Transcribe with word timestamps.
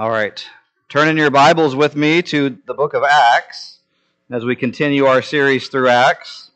All 0.00 0.10
right. 0.10 0.42
Turn 0.88 1.08
in 1.08 1.18
your 1.18 1.30
Bibles 1.30 1.76
with 1.76 1.94
me 1.94 2.22
to 2.22 2.56
the 2.64 2.72
book 2.72 2.94
of 2.94 3.02
Acts 3.02 3.80
as 4.30 4.46
we 4.46 4.56
continue 4.56 5.04
our 5.04 5.20
series 5.20 5.68
through 5.68 5.90
Acts. 5.90 6.52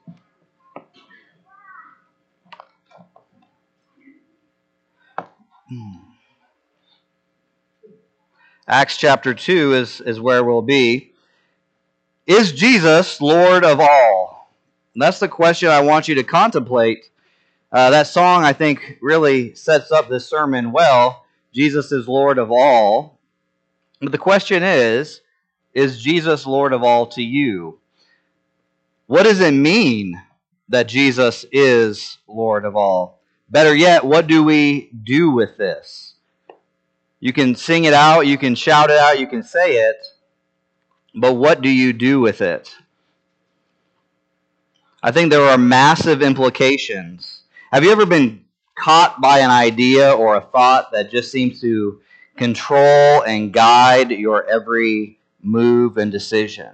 Acts 8.66 8.96
chapter 8.96 9.34
2 9.34 9.74
is, 9.74 10.00
is 10.00 10.18
where 10.18 10.42
we'll 10.42 10.62
be. 10.62 11.12
Is 12.26 12.50
Jesus 12.50 13.20
Lord 13.20 13.62
of 13.62 13.79
all? 13.79 14.54
And 14.95 15.02
that's 15.02 15.19
the 15.19 15.28
question 15.28 15.69
I 15.69 15.83
want 15.83 16.08
you 16.08 16.14
to 16.14 16.24
contemplate. 16.24 17.11
Uh, 17.70 17.91
that 17.91 18.06
song, 18.06 18.42
I 18.42 18.55
think, 18.55 18.97
really 19.02 19.55
sets 19.55 19.92
up 19.92 20.08
this 20.08 20.27
sermon 20.27 20.72
well. 20.72 21.27
Jesus 21.52 21.92
is 21.92 22.08
Lord 22.08 22.38
of 22.38 22.50
all. 22.50 23.13
But 24.01 24.12
the 24.12 24.19
question 24.19 24.62
is 24.62 25.21
Is 25.73 26.03
Jesus 26.03 26.47
Lord 26.47 26.73
of 26.73 26.83
all 26.83 27.07
to 27.09 27.23
you? 27.23 27.79
What 29.07 29.25
does 29.25 29.41
it 29.41 29.53
mean 29.53 30.23
that 30.69 30.89
Jesus 30.89 31.45
is 31.53 32.19
Lord 32.27 32.65
of 32.65 32.77
all? 32.77 33.20
Better 33.51 33.75
yet, 33.75 34.05
what 34.05 34.27
do 34.27 34.43
we 34.43 34.91
do 35.05 35.30
with 35.30 35.57
this? 35.59 36.15
You 37.20 37.33
can 37.33 37.55
sing 37.55 37.84
it 37.84 37.95
out, 37.95 38.27
you 38.27 38.39
can 38.39 38.55
shout 38.55 38.91
it 38.91 38.98
out, 38.98 39.19
you 39.19 39.27
can 39.27 39.43
say 39.43 39.77
it, 39.77 39.97
but 41.15 41.34
what 41.34 41.61
do 41.61 41.69
you 41.69 41.92
do 41.92 42.20
with 42.20 42.41
it? 42.41 42.75
I 45.03 45.11
think 45.11 45.31
there 45.31 45.45
are 45.45 45.59
massive 45.59 46.23
implications. 46.23 47.42
Have 47.70 47.84
you 47.84 47.92
ever 47.92 48.06
been 48.06 48.45
caught 48.75 49.20
by 49.20 49.41
an 49.41 49.51
idea 49.51 50.11
or 50.12 50.36
a 50.36 50.41
thought 50.41 50.92
that 50.92 51.11
just 51.11 51.31
seems 51.31 51.61
to 51.61 52.01
control 52.36 53.22
and 53.22 53.52
guide 53.52 54.10
your 54.10 54.44
every 54.48 55.18
move 55.42 55.96
and 55.96 56.10
decision? 56.10 56.70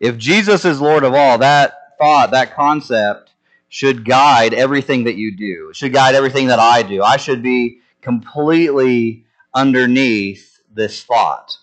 If 0.00 0.18
Jesus 0.18 0.64
is 0.64 0.80
Lord 0.80 1.04
of 1.04 1.14
all, 1.14 1.38
that 1.38 1.96
thought, 1.98 2.32
that 2.32 2.54
concept 2.54 3.32
should 3.68 4.04
guide 4.04 4.54
everything 4.54 5.04
that 5.04 5.16
you 5.16 5.36
do. 5.36 5.68
It 5.70 5.76
should 5.76 5.92
guide 5.92 6.14
everything 6.14 6.48
that 6.48 6.58
I 6.58 6.82
do. 6.82 7.02
I 7.02 7.16
should 7.16 7.42
be 7.42 7.80
completely 8.00 9.24
underneath 9.54 10.60
this 10.72 11.02
thought. 11.02 11.56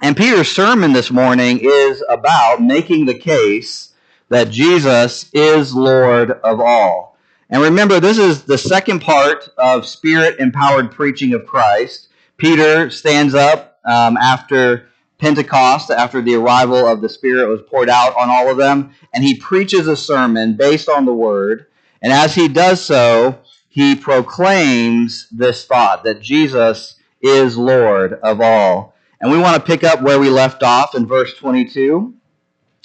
And 0.00 0.16
Peter's 0.16 0.50
sermon 0.50 0.92
this 0.92 1.10
morning 1.10 1.60
is 1.62 2.02
about 2.08 2.62
making 2.62 3.06
the 3.06 3.14
case 3.14 3.92
that 4.30 4.50
Jesus 4.50 5.30
is 5.32 5.74
Lord 5.74 6.30
of 6.30 6.60
all. 6.60 7.18
And 7.50 7.62
remember, 7.62 8.00
this 8.00 8.18
is 8.18 8.44
the 8.44 8.56
second 8.56 9.00
part 9.00 9.50
of 9.58 9.86
spirit 9.86 10.40
empowered 10.40 10.90
preaching 10.90 11.34
of 11.34 11.46
Christ. 11.46 12.08
Peter 12.42 12.90
stands 12.90 13.36
up 13.36 13.78
um, 13.84 14.16
after 14.16 14.88
Pentecost, 15.18 15.92
after 15.92 16.20
the 16.20 16.34
arrival 16.34 16.88
of 16.88 17.00
the 17.00 17.08
Spirit 17.08 17.48
was 17.48 17.62
poured 17.70 17.88
out 17.88 18.16
on 18.16 18.28
all 18.28 18.50
of 18.50 18.56
them, 18.56 18.92
and 19.14 19.22
he 19.22 19.38
preaches 19.38 19.86
a 19.86 19.96
sermon 19.96 20.56
based 20.56 20.88
on 20.88 21.04
the 21.04 21.14
Word. 21.14 21.66
And 22.02 22.12
as 22.12 22.34
he 22.34 22.48
does 22.48 22.84
so, 22.84 23.38
he 23.68 23.94
proclaims 23.94 25.28
this 25.30 25.66
thought 25.66 26.02
that 26.02 26.20
Jesus 26.20 26.96
is 27.20 27.56
Lord 27.56 28.14
of 28.14 28.40
all. 28.40 28.96
And 29.20 29.30
we 29.30 29.38
want 29.38 29.54
to 29.54 29.64
pick 29.64 29.84
up 29.84 30.02
where 30.02 30.18
we 30.18 30.28
left 30.28 30.64
off 30.64 30.96
in 30.96 31.06
verse 31.06 31.34
22, 31.34 32.12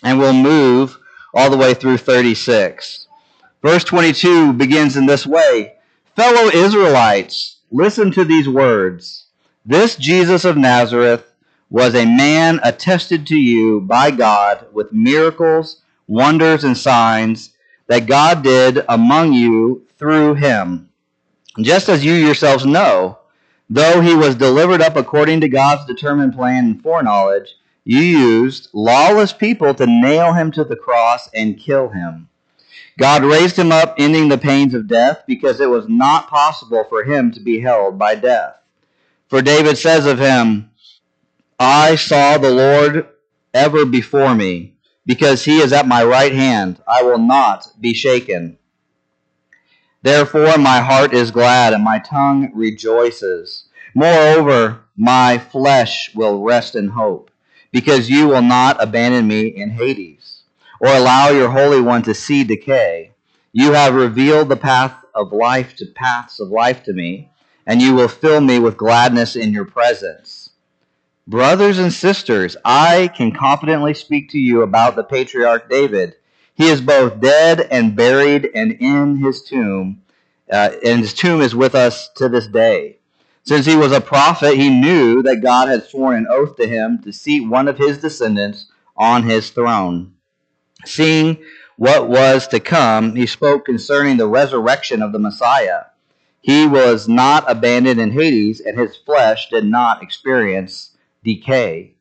and 0.04 0.20
we'll 0.20 0.34
move 0.34 1.00
all 1.34 1.50
the 1.50 1.58
way 1.58 1.74
through 1.74 1.98
36. 1.98 3.08
Verse 3.64 3.84
22 3.84 4.54
begins 4.54 4.96
in 4.96 5.08
this 5.08 5.26
way 5.26 5.74
Fellow 6.16 6.52
Israelites, 6.52 7.58
listen 7.72 8.12
to 8.12 8.24
these 8.24 8.48
words. 8.48 9.24
This 9.70 9.98
Jesus 9.98 10.46
of 10.46 10.56
Nazareth 10.56 11.34
was 11.70 11.94
a 11.94 12.06
man 12.06 12.62
attested 12.64 13.28
to 13.28 13.36
you 13.36 13.82
by 13.82 14.12
God 14.12 14.66
with 14.72 14.94
miracles, 14.94 15.82
wonders, 16.08 16.64
and 16.64 16.78
signs 16.78 17.50
that 17.88 18.06
God 18.06 18.44
did 18.44 18.86
among 18.88 19.34
you 19.34 19.86
through 20.00 20.36
him. 20.36 20.88
Just 21.60 21.90
as 21.90 22.06
you 22.06 22.14
yourselves 22.14 22.66
know, 22.66 23.20
though 23.70 24.00
he 24.00 24.16
was 24.16 24.36
delivered 24.36 24.80
up 24.80 24.96
according 24.96 25.42
to 25.42 25.50
God's 25.50 25.84
determined 25.86 26.34
plan 26.34 26.64
and 26.64 26.82
foreknowledge, 26.82 27.58
you 27.84 28.00
used 28.00 28.70
lawless 28.72 29.34
people 29.34 29.74
to 29.74 29.86
nail 29.86 30.32
him 30.32 30.50
to 30.54 30.64
the 30.64 30.78
cross 30.78 31.30
and 31.34 31.60
kill 31.60 31.90
him. 31.90 32.30
God 32.98 33.22
raised 33.22 33.58
him 33.58 33.74
up, 33.74 33.96
ending 33.98 34.30
the 34.30 34.38
pains 34.38 34.74
of 34.74 34.88
death, 34.88 35.24
because 35.28 35.60
it 35.60 35.70
was 35.70 35.90
not 35.90 36.30
possible 36.30 36.86
for 36.88 37.04
him 37.04 37.34
to 37.34 37.42
be 37.42 37.60
held 37.60 38.00
by 38.00 38.16
death. 38.16 38.54
For 39.28 39.42
David 39.42 39.78
says 39.78 40.06
of 40.06 40.20
him, 40.20 40.72
I 41.60 41.96
saw 41.96 42.38
the 42.38 42.52
Lord 42.52 43.08
ever 43.54 43.86
before 43.86 44.34
me, 44.34 44.76
because 45.06 45.44
he 45.44 45.60
is 45.60 45.74
at 45.74 45.88
my 45.88 46.04
right 46.04 46.34
hand. 46.34 46.82
I 46.88 47.04
will 47.04 47.18
not 47.18 47.68
be 47.80 47.94
shaken. 47.94 48.58
Therefore, 50.02 50.58
my 50.58 50.80
heart 50.80 51.14
is 51.14 51.32
glad 51.32 51.74
and 51.74 51.84
my 51.84 52.00
tongue 52.00 52.52
rejoices. 52.54 53.68
Moreover, 53.94 54.86
my 54.96 55.38
flesh 55.38 56.14
will 56.16 56.42
rest 56.42 56.76
in 56.76 56.90
hope, 56.90 57.30
because 57.72 58.10
you 58.10 58.28
will 58.30 58.42
not 58.42 58.82
abandon 58.82 59.28
me 59.28 59.48
in 59.48 59.72
Hades, 59.72 60.44
or 60.80 60.88
allow 60.88 61.30
your 61.30 61.50
Holy 61.50 61.82
One 61.82 62.04
to 62.04 62.14
see 62.14 62.44
decay. 62.44 63.12
You 63.52 63.74
have 63.74 63.94
revealed 63.96 64.50
the 64.50 64.56
path 64.56 64.94
of 65.14 65.34
life 65.34 65.76
to 65.78 65.86
paths 65.86 66.40
of 66.40 66.50
life 66.50 66.84
to 66.84 66.94
me, 66.94 67.32
and 67.68 67.80
you 67.80 67.94
will 67.94 68.08
fill 68.08 68.42
me 68.42 68.58
with 68.58 68.78
gladness 68.78 69.36
in 69.36 69.54
your 69.54 69.66
presence. 69.66 70.50
Brothers 71.28 71.78
and 71.78 71.94
sisters, 71.94 72.58
I 72.66 73.10
can 73.16 73.32
confidently 73.32 73.94
speak 73.94 74.32
to 74.32 74.40
you 74.40 74.64
about 74.64 74.96
the 74.96 75.04
patriarch 75.04 75.70
David 75.70 76.16
he 76.58 76.70
is 76.70 76.82
both 76.82 77.20
dead 77.22 77.68
and 77.70 77.96
buried 77.96 78.50
and 78.56 78.72
in 78.72 79.18
his 79.18 79.44
tomb, 79.44 80.02
uh, 80.52 80.72
and 80.84 81.02
his 81.02 81.14
tomb 81.14 81.40
is 81.40 81.54
with 81.54 81.76
us 81.76 82.10
to 82.16 82.28
this 82.28 82.48
day. 82.48 82.98
Since 83.44 83.68
he 83.68 83.76
was 83.76 83.92
a 83.92 84.02
prophet, 84.02 84.56
he 84.56 84.72
knew 84.72 85.22
that 85.22 85.44
God 85.44 85.70
had 85.70 85.84
sworn 85.84 86.18
an 86.18 86.28
oath 86.28 86.56
to 86.56 86.68
him 86.68 87.00
to 87.04 87.14
seat 87.14 87.42
one 87.42 87.68
of 87.68 87.78
his 87.78 88.00
descendants 88.00 88.72
on 88.98 89.22
his 89.22 89.52
throne. 89.52 90.16
Seeing 90.84 91.38
what 91.78 92.10
was 92.10 92.48
to 92.48 92.60
come, 92.60 93.16
he 93.16 93.28
spoke 93.28 93.64
concerning 93.64 94.18
the 94.18 94.28
resurrection 94.28 95.04
of 95.04 95.12
the 95.12 95.20
Messiah. 95.20 95.84
He 96.42 96.68
was 96.68 97.08
not 97.08 97.50
abandoned 97.50 98.00
in 98.00 98.12
Hades, 98.12 98.60
and 98.60 98.78
his 98.78 98.96
flesh 98.96 99.50
did 99.50 99.66
not 99.66 100.02
experience 100.04 100.96
decay. 101.24 101.94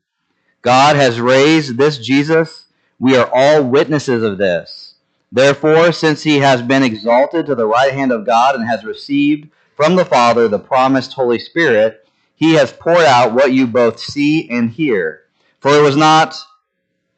God 0.61 0.95
has 0.95 1.19
raised 1.19 1.77
this 1.77 1.97
Jesus 1.97 2.65
we 2.99 3.15
are 3.15 3.29
all 3.31 3.63
witnesses 3.63 4.23
of 4.23 4.37
this. 4.37 4.95
Therefore, 5.31 5.91
since 5.91 6.23
he 6.23 6.39
has 6.39 6.61
been 6.61 6.83
exalted 6.83 7.45
to 7.45 7.55
the 7.55 7.67
right 7.67 7.93
hand 7.93 8.11
of 8.11 8.25
God 8.25 8.55
and 8.55 8.67
has 8.67 8.83
received 8.83 9.49
from 9.75 9.95
the 9.95 10.05
Father 10.05 10.47
the 10.47 10.57
promised 10.57 11.13
Holy 11.13 11.37
Spirit, 11.37 12.07
he 12.35 12.53
has 12.53 12.73
poured 12.73 13.05
out 13.05 13.33
what 13.33 13.51
you 13.51 13.67
both 13.67 13.99
see 13.99 14.49
and 14.49 14.71
hear. 14.71 15.23
For 15.59 15.77
it 15.77 15.81
was 15.81 15.95
not 15.95 16.35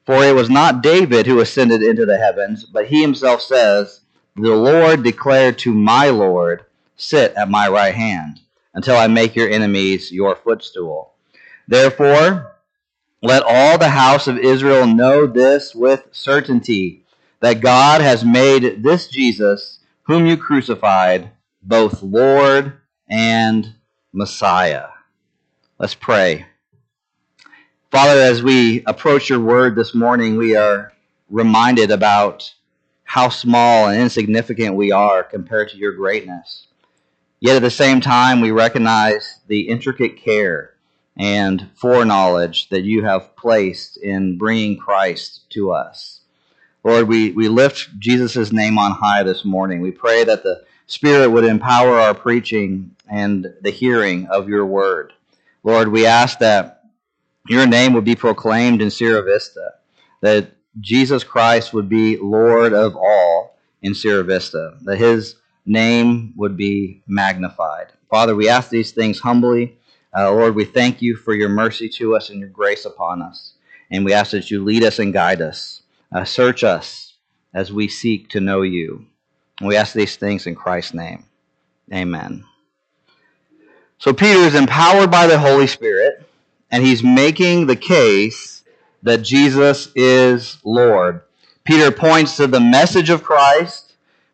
for 0.06 0.24
it 0.24 0.34
was 0.34 0.50
not 0.50 0.82
David 0.82 1.28
who 1.28 1.40
ascended 1.40 1.84
into 1.84 2.06
the 2.06 2.18
heavens, 2.18 2.66
but 2.66 2.88
he 2.88 3.02
himself 3.02 3.42
says, 3.42 4.02
The 4.36 4.56
Lord 4.56 5.04
declared 5.04 5.60
to 5.60 5.74
my 5.74 6.10
Lord, 6.10 6.66
Sit 7.02 7.34
at 7.36 7.50
my 7.50 7.70
right 7.70 7.96
hand, 7.96 8.42
until 8.74 8.98
I 8.98 9.08
make 9.08 9.34
your 9.34 9.50
enemies 9.50 10.12
your 10.12 10.36
footstool. 10.36 11.14
Therefore, 11.66 12.58
let 13.24 13.42
all 13.42 13.78
the 13.78 13.90
house 13.90 14.28
of 14.28 14.38
Israel 14.38 14.86
know 14.86 15.26
this 15.26 15.74
with 15.74 16.08
certainty 16.12 17.06
that 17.40 17.62
God 17.62 18.02
has 18.02 18.26
made 18.26 18.84
this 18.84 19.08
Jesus, 19.08 19.80
whom 20.04 20.26
you 20.26 20.36
crucified, 20.36 21.32
both 21.64 22.04
Lord 22.04 22.74
and 23.10 23.76
Messiah. 24.12 24.90
Let's 25.78 25.96
pray. 25.96 26.48
Father, 27.92 28.20
as 28.20 28.44
we 28.44 28.84
approach 28.86 29.30
your 29.30 29.40
word 29.40 29.76
this 29.76 29.96
morning, 29.96 30.36
we 30.36 30.56
are 30.56 30.92
reminded 31.30 31.92
about 31.92 32.54
how 33.06 33.30
small 33.30 33.88
and 33.88 34.02
insignificant 34.02 34.76
we 34.76 34.92
are 34.92 35.24
compared 35.24 35.70
to 35.70 35.78
your 35.78 35.94
greatness. 35.94 36.68
Yet 37.40 37.56
at 37.56 37.62
the 37.62 37.72
same 37.72 38.02
time, 38.02 38.42
we 38.42 38.52
recognize 38.52 39.40
the 39.48 39.70
intricate 39.70 40.18
care 40.18 40.74
and 41.16 41.70
foreknowledge 41.76 42.70
that 42.70 42.84
you 42.84 43.04
have 43.04 43.36
placed 43.36 43.98
in 43.98 44.38
bringing 44.38 44.78
Christ 44.78 45.50
to 45.52 45.72
us. 45.72 46.22
Lord, 46.84 47.08
we, 47.08 47.32
we 47.32 47.50
lift 47.50 48.00
Jesus' 48.00 48.52
name 48.52 48.78
on 48.78 48.92
high 48.92 49.24
this 49.24 49.44
morning. 49.44 49.82
We 49.82 49.92
pray 49.92 50.24
that 50.24 50.44
the 50.44 50.64
Spirit 50.88 51.30
would 51.30 51.46
empower 51.46 52.00
our 52.00 52.14
preaching 52.14 52.96
and 53.10 53.54
the 53.62 53.70
hearing 53.70 54.28
of 54.28 54.50
your 54.50 54.66
word. 54.66 55.14
Lord, 55.64 55.90
we 55.90 56.06
ask 56.06 56.40
that 56.40 56.84
your 57.48 57.68
name 57.68 57.94
would 57.94 58.06
be 58.06 58.16
proclaimed 58.16 58.82
in 58.82 58.90
Sierra 58.90 59.24
Vista, 59.24 59.74
that 60.22 60.52
Jesus 60.80 61.24
Christ 61.24 61.74
would 61.74 61.90
be 61.90 62.18
Lord 62.18 62.74
of 62.74 62.96
all 62.96 63.58
in 63.82 63.94
Sierra 63.94 64.24
Vista, 64.24 64.78
that 64.82 64.98
his 64.98 65.36
name 65.70 66.34
would 66.38 66.58
be 66.58 67.04
magnified. 67.08 67.94
Father, 68.10 68.36
we 68.36 68.50
ask 68.50 68.70
these 68.72 68.92
things 68.92 69.20
humbly 69.20 69.78
Uh, 70.18 70.32
Lord, 70.32 70.56
we 70.56 70.66
thank 70.66 71.02
you 71.02 71.16
for 71.16 71.36
your 71.36 71.50
mercy 71.50 71.88
to 71.90 72.16
us 72.18 72.32
and 72.32 72.40
your 72.40 72.50
grace 72.50 72.86
upon 72.86 73.22
us. 73.22 73.54
And 73.92 74.06
we 74.06 74.14
ask 74.14 74.32
that 74.32 74.52
you 74.52 74.64
lead 74.64 74.84
us 74.84 75.00
and 75.00 75.14
guide 75.14 75.42
us. 75.42 75.84
Uh, 76.12 76.26
search 76.26 76.64
us 76.64 77.14
as 77.54 77.72
we 77.72 77.88
seek 77.88 78.30
to 78.30 78.40
know 78.42 78.64
you. 78.64 79.06
And 79.60 79.70
we 79.70 79.78
ask 79.78 79.94
these 79.94 80.18
things 80.18 80.48
in 80.48 80.56
Christ's 80.56 80.96
name. 80.96 81.26
Amen. 81.94 82.46
So 84.00 84.14
Peter 84.14 84.40
is 84.40 84.56
empowered 84.56 85.12
by 85.12 85.28
the 85.28 85.40
Holy 85.40 85.68
Spirit, 85.68 86.24
and 86.72 86.84
he's 86.84 87.04
making 87.04 87.68
the 87.68 87.76
case 87.76 88.64
that 89.04 89.20
Jesus 89.24 89.90
is 89.96 90.58
Lord. 90.64 91.22
Peter 91.66 91.92
points 91.92 92.38
to 92.38 92.48
the 92.48 92.60
message 92.60 93.10
of 93.10 93.24
Christ, 93.24 93.89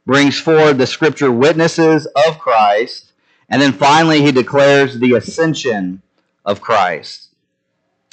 brings 0.06 0.40
forward 0.40 0.78
the 0.78 0.88
scripture 0.88 1.32
witnesses 1.32 2.06
of 2.28 2.40
Christ, 2.40 3.14
and 3.50 3.62
then 3.62 3.74
finally 3.74 4.22
he 4.22 4.32
declares 4.32 5.00
the 5.00 5.14
ascension 5.14 6.02
of 6.46 6.62
Christ. 6.62 7.30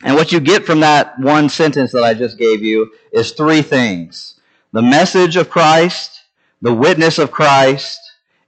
And 0.02 0.16
what 0.16 0.32
you 0.32 0.40
get 0.40 0.64
from 0.64 0.80
that 0.80 1.18
one 1.18 1.48
sentence 1.48 1.92
that 1.92 2.02
I 2.02 2.14
just 2.14 2.38
gave 2.38 2.62
you 2.62 2.92
is 3.12 3.32
three 3.32 3.62
things. 3.62 4.40
The 4.72 4.82
message 4.82 5.36
of 5.36 5.50
Christ, 5.50 6.22
the 6.60 6.74
witness 6.74 7.18
of 7.18 7.30
Christ, 7.30 8.00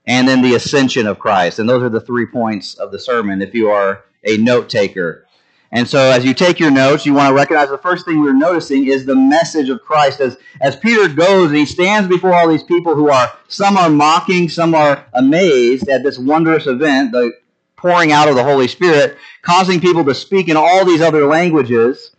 and 0.07 0.27
then 0.27 0.41
the 0.41 0.55
ascension 0.55 1.07
of 1.07 1.19
Christ. 1.19 1.59
And 1.59 1.69
those 1.69 1.83
are 1.83 1.89
the 1.89 2.01
three 2.01 2.25
points 2.25 2.75
of 2.75 2.91
the 2.91 2.99
sermon 2.99 3.41
if 3.41 3.53
you 3.53 3.69
are 3.69 4.03
a 4.23 4.37
note 4.37 4.69
taker. 4.69 5.24
And 5.71 5.87
so 5.87 5.99
as 5.99 6.23
you 6.23 6.33
take 6.33 6.59
your 6.59 6.71
notes, 6.71 7.05
you 7.05 7.13
want 7.13 7.29
to 7.29 7.33
recognize 7.33 7.69
the 7.69 7.77
first 7.77 8.05
thing 8.05 8.21
we're 8.21 8.33
noticing 8.33 8.87
is 8.87 9.05
the 9.05 9.15
message 9.15 9.69
of 9.69 9.81
Christ. 9.81 10.21
As, 10.21 10.37
as 10.61 10.75
Peter 10.75 11.07
goes 11.09 11.49
and 11.49 11.57
he 11.57 11.65
stands 11.65 12.07
before 12.07 12.33
all 12.33 12.47
these 12.47 12.63
people 12.63 12.95
who 12.95 13.09
are, 13.09 13.31
some 13.47 13.75
are 13.75 13.89
mocking, 13.89 14.47
some 14.47 14.75
are 14.75 15.05
amazed 15.13 15.89
at 15.89 16.03
this 16.03 16.17
wondrous 16.17 16.67
event, 16.67 17.11
the 17.11 17.33
pouring 17.75 18.11
out 18.11 18.29
of 18.29 18.35
the 18.35 18.43
Holy 18.43 18.67
Spirit, 18.67 19.17
causing 19.41 19.81
people 19.81 20.05
to 20.05 20.15
speak 20.15 20.47
in 20.47 20.55
all 20.55 20.85
these 20.85 21.01
other 21.01 21.25
languages. 21.25 22.15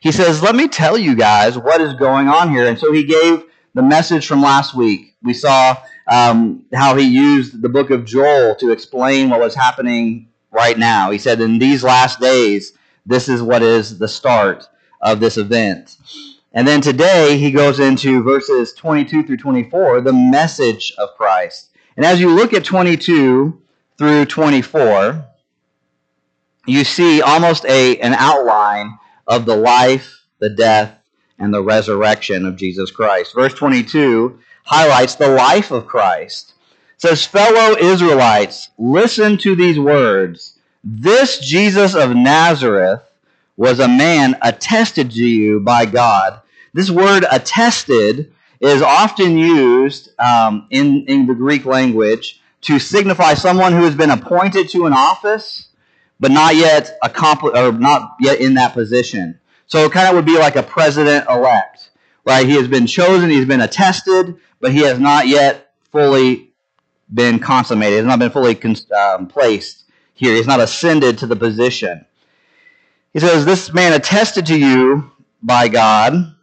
He 0.00 0.10
says, 0.10 0.42
let 0.42 0.54
me 0.54 0.66
tell 0.66 0.96
you 0.96 1.14
guys 1.14 1.58
what 1.58 1.80
is 1.80 1.92
going 1.94 2.28
on 2.28 2.50
here. 2.50 2.66
And 2.66 2.78
so 2.78 2.90
he 2.90 3.04
gave 3.04 3.44
the 3.74 3.82
message 3.82 4.26
from 4.26 4.40
last 4.40 4.74
week. 4.74 5.14
We 5.22 5.34
saw 5.34 5.76
um, 6.08 6.64
how 6.72 6.96
he 6.96 7.06
used 7.06 7.60
the 7.60 7.68
book 7.68 7.90
of 7.90 8.06
Joel 8.06 8.56
to 8.56 8.72
explain 8.72 9.28
what 9.28 9.40
was 9.40 9.54
happening 9.54 10.29
right 10.50 10.78
now. 10.78 11.10
He 11.10 11.18
said, 11.18 11.40
in 11.40 11.58
these 11.58 11.82
last 11.84 12.20
days, 12.20 12.72
this 13.06 13.28
is 13.28 13.42
what 13.42 13.62
is 13.62 13.98
the 13.98 14.08
start 14.08 14.68
of 15.00 15.20
this 15.20 15.36
event. 15.36 15.96
And 16.52 16.66
then 16.66 16.80
today, 16.80 17.38
he 17.38 17.52
goes 17.52 17.78
into 17.78 18.22
verses 18.22 18.72
22 18.72 19.24
through 19.24 19.36
24, 19.36 20.00
the 20.00 20.12
message 20.12 20.92
of 20.98 21.10
Christ. 21.16 21.70
And 21.96 22.04
as 22.04 22.20
you 22.20 22.30
look 22.30 22.52
at 22.52 22.64
22 22.64 23.60
through 23.98 24.24
24, 24.24 25.26
you 26.66 26.84
see 26.84 27.22
almost 27.22 27.64
a, 27.66 27.98
an 27.98 28.14
outline 28.14 28.98
of 29.26 29.46
the 29.46 29.56
life, 29.56 30.24
the 30.38 30.50
death, 30.50 30.96
and 31.38 31.54
the 31.54 31.62
resurrection 31.62 32.44
of 32.44 32.56
Jesus 32.56 32.90
Christ. 32.90 33.34
Verse 33.34 33.54
22 33.54 34.38
highlights 34.64 35.14
the 35.14 35.28
life 35.28 35.70
of 35.70 35.86
Christ. 35.86 36.54
Says, 37.00 37.24
Fellow 37.24 37.78
Israelites, 37.78 38.68
listen 38.76 39.38
to 39.38 39.56
these 39.56 39.78
words. 39.78 40.58
This 40.84 41.38
Jesus 41.38 41.94
of 41.94 42.14
Nazareth 42.14 43.00
was 43.56 43.80
a 43.80 43.88
man 43.88 44.36
attested 44.42 45.10
to 45.12 45.24
you 45.24 45.60
by 45.60 45.86
God. 45.86 46.42
This 46.74 46.90
word 46.90 47.24
attested 47.32 48.34
is 48.60 48.82
often 48.82 49.38
used 49.38 50.10
um, 50.20 50.66
in, 50.68 51.06
in 51.06 51.26
the 51.26 51.34
Greek 51.34 51.64
language 51.64 52.38
to 52.62 52.78
signify 52.78 53.32
someone 53.32 53.72
who 53.72 53.84
has 53.84 53.94
been 53.94 54.10
appointed 54.10 54.68
to 54.68 54.84
an 54.84 54.92
office, 54.92 55.68
but 56.20 56.30
not 56.30 56.54
yet 56.54 56.98
accomplished 57.02 57.56
or 57.56 57.72
not 57.72 58.16
yet 58.20 58.40
in 58.40 58.52
that 58.54 58.74
position. 58.74 59.40
So 59.68 59.86
it 59.86 59.92
kind 59.92 60.06
of 60.06 60.16
would 60.16 60.26
be 60.26 60.38
like 60.38 60.56
a 60.56 60.62
president 60.62 61.24
elect, 61.30 61.88
right? 62.26 62.46
He 62.46 62.56
has 62.56 62.68
been 62.68 62.86
chosen, 62.86 63.30
he's 63.30 63.46
been 63.46 63.62
attested, 63.62 64.36
but 64.60 64.72
he 64.72 64.80
has 64.80 64.98
not 64.98 65.28
yet 65.28 65.72
fully 65.92 66.49
been 67.12 67.38
consummated. 67.38 67.96
Has 67.96 68.06
not 68.06 68.18
been 68.18 68.30
fully 68.30 68.60
um, 68.92 69.26
placed 69.26 69.84
here. 70.14 70.34
He's 70.34 70.46
not 70.46 70.60
ascended 70.60 71.18
to 71.18 71.26
the 71.26 71.36
position. 71.36 72.04
He 73.12 73.20
says, 73.20 73.44
This 73.44 73.72
man 73.72 73.92
attested 73.92 74.46
to 74.46 74.58
you 74.58 75.10
by 75.42 75.68
God 75.68 76.34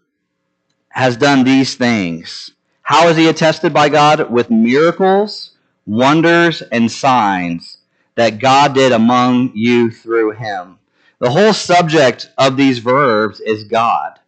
has 0.89 1.15
done 1.15 1.43
these 1.43 1.75
things. 1.75 2.51
How 2.81 3.07
is 3.07 3.17
he 3.17 3.27
attested 3.27 3.73
by 3.73 3.89
God? 3.89 4.31
With 4.31 4.49
miracles, 4.49 5.51
wonders, 5.85 6.61
and 6.63 6.91
signs 6.91 7.77
that 8.15 8.39
God 8.39 8.73
did 8.73 8.91
among 8.91 9.51
you 9.53 9.91
through 9.91 10.31
him. 10.31 10.79
The 11.19 11.29
whole 11.29 11.53
subject 11.53 12.31
of 12.37 12.57
these 12.57 12.79
verbs 12.79 13.39
is 13.39 13.63
God. 13.63 14.19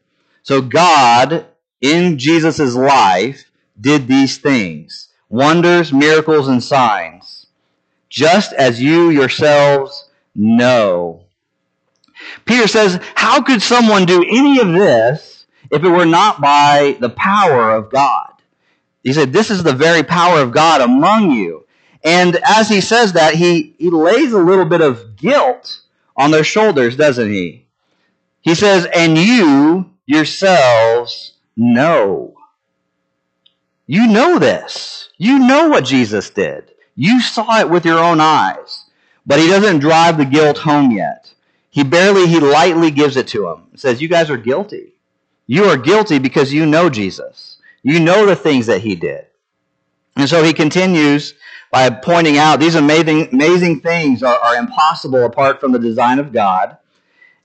So 0.44 0.62
God, 0.62 1.46
in 1.82 2.18
Jesus' 2.18 2.76
life, 2.76 3.50
did 3.80 4.08
these 4.08 4.38
things 4.38 5.09
wonders, 5.30 5.94
miracles, 5.94 6.48
and 6.48 6.64
signs, 6.64 7.48
just 8.10 8.54
as 8.54 8.82
you 8.82 9.10
yourselves 9.10 10.10
know. 10.36 11.24
Peter 12.46 12.68
says, 12.68 13.00
How 13.16 13.42
could 13.42 13.62
someone 13.62 14.06
do 14.06 14.24
any 14.28 14.60
of 14.60 14.74
this 14.74 15.46
if 15.72 15.84
it 15.84 15.90
were 15.90 16.06
not 16.06 16.42
by 16.42 16.98
the 17.00 17.10
power 17.10 17.72
of 17.72 17.92
God? 17.92 18.34
He 19.04 19.14
said, 19.14 19.32
This 19.32 19.50
is 19.50 19.64
the 19.64 19.74
very 19.74 20.04
power 20.04 20.42
of 20.42 20.52
God 20.52 20.82
among 20.82 21.32
you. 21.32 21.66
And 22.04 22.38
as 22.46 22.70
he 22.70 22.82
says 22.82 23.14
that, 23.14 23.36
he, 23.36 23.76
he 23.78 23.90
lays 23.90 24.32
a 24.34 24.40
little 24.40 24.66
bit 24.66 24.82
of 24.82 25.16
guilt 25.16 25.82
on 26.16 26.32
their 26.32 26.44
shoulders, 26.44 26.96
doesn't 26.96 27.30
he? 27.30 27.66
He 28.42 28.56
says, 28.56 28.88
and 28.96 29.18
you 29.18 29.92
yourselves 30.06 31.34
know. 31.56 32.36
You 33.92 34.06
know 34.06 34.38
this. 34.38 35.10
You 35.18 35.40
know 35.40 35.68
what 35.68 35.84
Jesus 35.84 36.30
did. 36.30 36.76
You 36.96 37.20
saw 37.20 37.60
it 37.60 37.72
with 37.72 37.86
your 37.86 37.98
own 37.98 38.22
eyes. 38.22 38.86
But 39.26 39.40
he 39.40 39.48
doesn't 39.48 39.80
drive 39.80 40.20
the 40.20 40.26
guilt 40.26 40.60
home 40.60 40.92
yet. 40.92 41.34
He 41.72 41.84
barely, 41.84 42.28
he 42.28 42.40
lightly 42.40 42.92
gives 42.92 43.18
it 43.18 43.28
to 43.30 43.50
him. 43.50 43.64
He 43.72 43.78
says, 43.78 44.00
you 44.00 44.08
guys 44.08 44.30
are 44.30 44.38
guilty. 44.38 44.94
You 45.48 45.64
are 45.64 45.76
guilty 45.76 46.20
because 46.20 46.54
you 46.54 46.68
know 46.68 46.92
Jesus. 46.92 47.58
You 47.82 48.00
know 48.00 48.28
the 48.28 48.36
things 48.36 48.68
that 48.68 48.82
he 48.82 48.94
did. 48.94 49.26
And 50.16 50.30
so 50.30 50.44
he 50.44 50.54
continues 50.54 51.34
by 51.72 51.90
pointing 51.90 52.38
out 52.38 52.60
these 52.60 52.76
amazing, 52.76 53.30
amazing 53.34 53.80
things 53.80 54.22
are, 54.22 54.38
are 54.38 54.56
impossible 54.58 55.26
apart 55.26 55.60
from 55.60 55.72
the 55.72 55.80
design 55.80 56.20
of 56.20 56.32
God, 56.32 56.78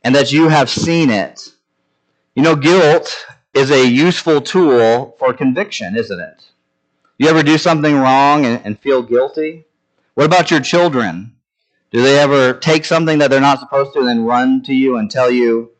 and 0.02 0.14
that 0.14 0.30
you 0.30 0.50
have 0.50 0.69
seen 0.69 1.09
it. 1.09 1.40
You 2.35 2.42
know, 2.42 2.54
guilt 2.54 3.16
is 3.54 3.70
a 3.70 3.87
useful 3.87 4.40
tool 4.40 5.16
for 5.18 5.32
conviction, 5.32 5.96
isn't 5.96 6.20
it? 6.20 6.44
You 7.18 7.28
ever 7.28 7.42
do 7.42 7.58
something 7.58 7.96
wrong 7.96 8.44
and, 8.44 8.61
and 8.64 8.78
feel 8.78 9.02
guilty? 9.02 9.64
What 10.14 10.26
about 10.26 10.50
your 10.50 10.61
children? 10.61 11.37
Do 11.90 12.02
they 12.02 12.18
ever 12.18 12.54
take 12.54 12.84
something 12.84 13.18
that 13.18 13.30
they're 13.30 13.40
not 13.40 13.61
supposed 13.61 13.92
to 13.94 14.00
and 14.00 14.08
then 14.08 14.25
run 14.25 14.62
to 14.64 14.75
you 14.75 14.96
and 14.96 15.11
tell 15.11 15.30
you, 15.30 15.70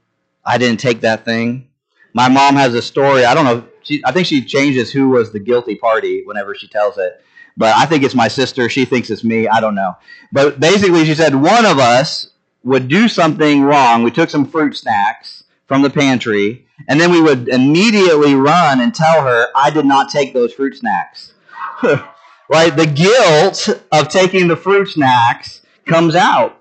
I 0.45 0.59
didn't 0.59 0.81
take 0.81 1.01
that 1.01 1.25
thing? 1.25 1.69
My 2.13 2.29
mom 2.29 2.55
has 2.55 2.75
a 2.75 2.83
story. 2.83 3.25
I 3.25 3.35
don't 3.35 3.45
know. 3.45 3.65
She, 3.83 4.03
I 4.05 4.13
think 4.13 4.27
she 4.27 4.45
changes 4.45 4.93
who 4.93 5.09
was 5.09 5.33
the 5.33 5.41
guilty 5.41 5.75
party 5.75 6.23
whenever 6.25 6.55
she 6.55 6.69
tells 6.69 6.97
it 6.99 7.21
but 7.57 7.75
I 7.77 7.87
think 7.87 8.03
it's 8.03 8.15
my 8.15 8.29
sister. 8.29 8.69
She 8.69 8.85
thinks 8.85 9.11
it's 9.11 9.25
me. 9.25 9.49
I 9.49 9.61
don't 9.61 9.75
know. 9.75 9.97
But 10.33 10.59
basically, 10.59 11.05
she 11.05 11.15
said 11.15 11.35
one 11.35 11.65
of 11.65 11.79
us 11.79 12.31
would 12.65 12.89
do 12.89 13.09
something 13.09 13.63
wrong. 13.63 14.03
We 14.03 14.11
took 14.11 14.31
some 14.31 14.47
fruit 14.47 14.77
snacks 14.77 15.44
from 15.67 15.83
the 15.83 15.91
pantry, 15.91 16.67
and 16.89 17.01
then 17.01 17.11
we 17.11 17.21
would 17.21 17.49
immediately 17.49 18.35
run 18.35 18.81
and 18.81 18.95
tell 18.95 19.23
her, 19.23 19.49
I 19.55 19.71
did 19.71 19.87
not 19.87 20.11
take 20.11 20.35
those 20.35 20.53
fruit 20.53 20.77
snacks. 20.77 21.35
right? 21.83 22.77
The 22.77 22.87
guilt 22.87 23.69
of 23.91 24.09
taking 24.09 24.49
the 24.49 24.57
fruit 24.57 24.87
snacks 24.87 25.63
comes 25.87 26.15
out. 26.15 26.61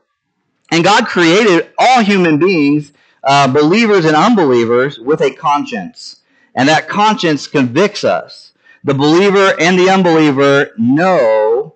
And 0.72 0.84
God 0.84 1.06
created 1.06 1.72
all 1.78 2.04
human 2.04 2.40
beings, 2.40 2.94
uh, 3.24 3.48
believers 3.52 4.06
and 4.06 4.16
unbelievers, 4.16 5.00
with 5.00 5.22
a 5.22 5.32
conscience. 5.32 6.22
And 6.56 6.70
that 6.70 6.88
conscience 6.88 7.48
convicts 7.48 8.04
us 8.04 8.54
the 8.84 8.94
believer 8.94 9.54
and 9.60 9.80
the 9.80 9.90
unbeliever 9.90 10.72
know 10.78 11.76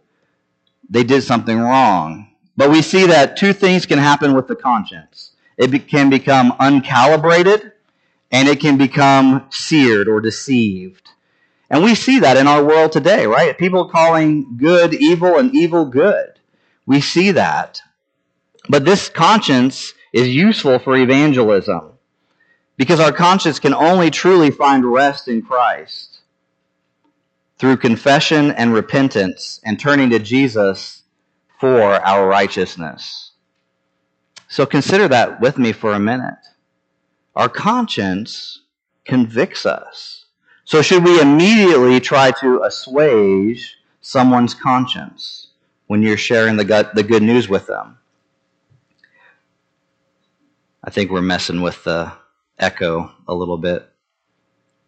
they 0.90 1.04
did 1.04 1.24
something 1.24 1.58
wrong. 1.58 2.30
But 2.58 2.70
we 2.70 2.82
see 2.82 3.06
that 3.06 3.38
two 3.38 3.54
things 3.54 3.86
can 3.86 4.00
happen 4.00 4.34
with 4.34 4.48
the 4.48 4.56
conscience. 4.56 5.27
It 5.58 5.72
be- 5.72 5.80
can 5.80 6.10
become 6.10 6.52
uncalibrated 6.54 7.72
and 8.32 8.48
it 8.48 8.60
can 8.60 8.78
become 8.78 9.48
seared 9.50 10.08
or 10.08 10.22
deceived. 10.22 11.10
And 11.70 11.84
we 11.84 11.96
see 11.96 12.20
that 12.20 12.38
in 12.38 12.48
our 12.48 12.64
world 12.64 12.92
today, 12.92 13.26
right? 13.26 13.58
People 13.58 13.90
calling 13.90 14.58
good 14.58 14.94
evil 14.94 15.38
and 15.38 15.54
evil 15.54 15.86
good. 15.86 16.40
We 16.86 17.02
see 17.02 17.32
that. 17.32 17.82
But 18.70 18.86
this 18.86 19.10
conscience 19.10 19.94
is 20.14 20.30
useful 20.30 20.80
for 20.80 20.96
evangelism 20.96 21.92
because 22.78 23.00
our 23.00 23.12
conscience 23.12 23.60
can 23.60 23.74
only 23.74 24.12
truly 24.12 24.52
find 24.52 24.86
rest 24.86 25.28
in 25.28 25.42
Christ 25.42 26.20
through 27.58 27.78
confession 27.78 28.52
and 28.52 28.74
repentance 28.74 29.60
and 29.64 29.80
turning 29.80 30.12
to 30.12 30.20
Jesus 30.20 31.04
for 31.60 31.94
our 31.94 32.28
righteousness. 32.28 33.27
So 34.48 34.66
consider 34.66 35.08
that 35.10 35.42
with 35.42 35.58
me 35.58 35.72
for 35.72 35.94
a 35.94 36.00
minute. 36.00 36.40
Our 37.36 37.50
conscience 37.50 38.62
convicts 39.06 39.66
us. 39.66 40.26
So 40.66 40.82
should 40.82 41.04
we 41.04 41.22
immediately 41.22 42.00
try 42.00 42.32
to 42.42 42.64
assuage 42.64 43.78
someone's 44.02 44.54
conscience 44.54 45.50
when 45.88 46.02
you're 46.02 46.18
sharing 46.18 46.58
the, 46.58 46.66
gut, 46.66 46.96
the 46.96 47.04
good 47.04 47.24
news 47.24 47.48
with 47.48 47.68
them? 47.68 47.98
I 50.84 50.90
think 50.90 51.12
we're 51.12 51.22
messing 51.22 51.62
with 51.62 51.84
the 51.84 52.12
echo 52.60 53.12
a 53.28 53.34
little 53.34 53.58
bit. 53.58 53.90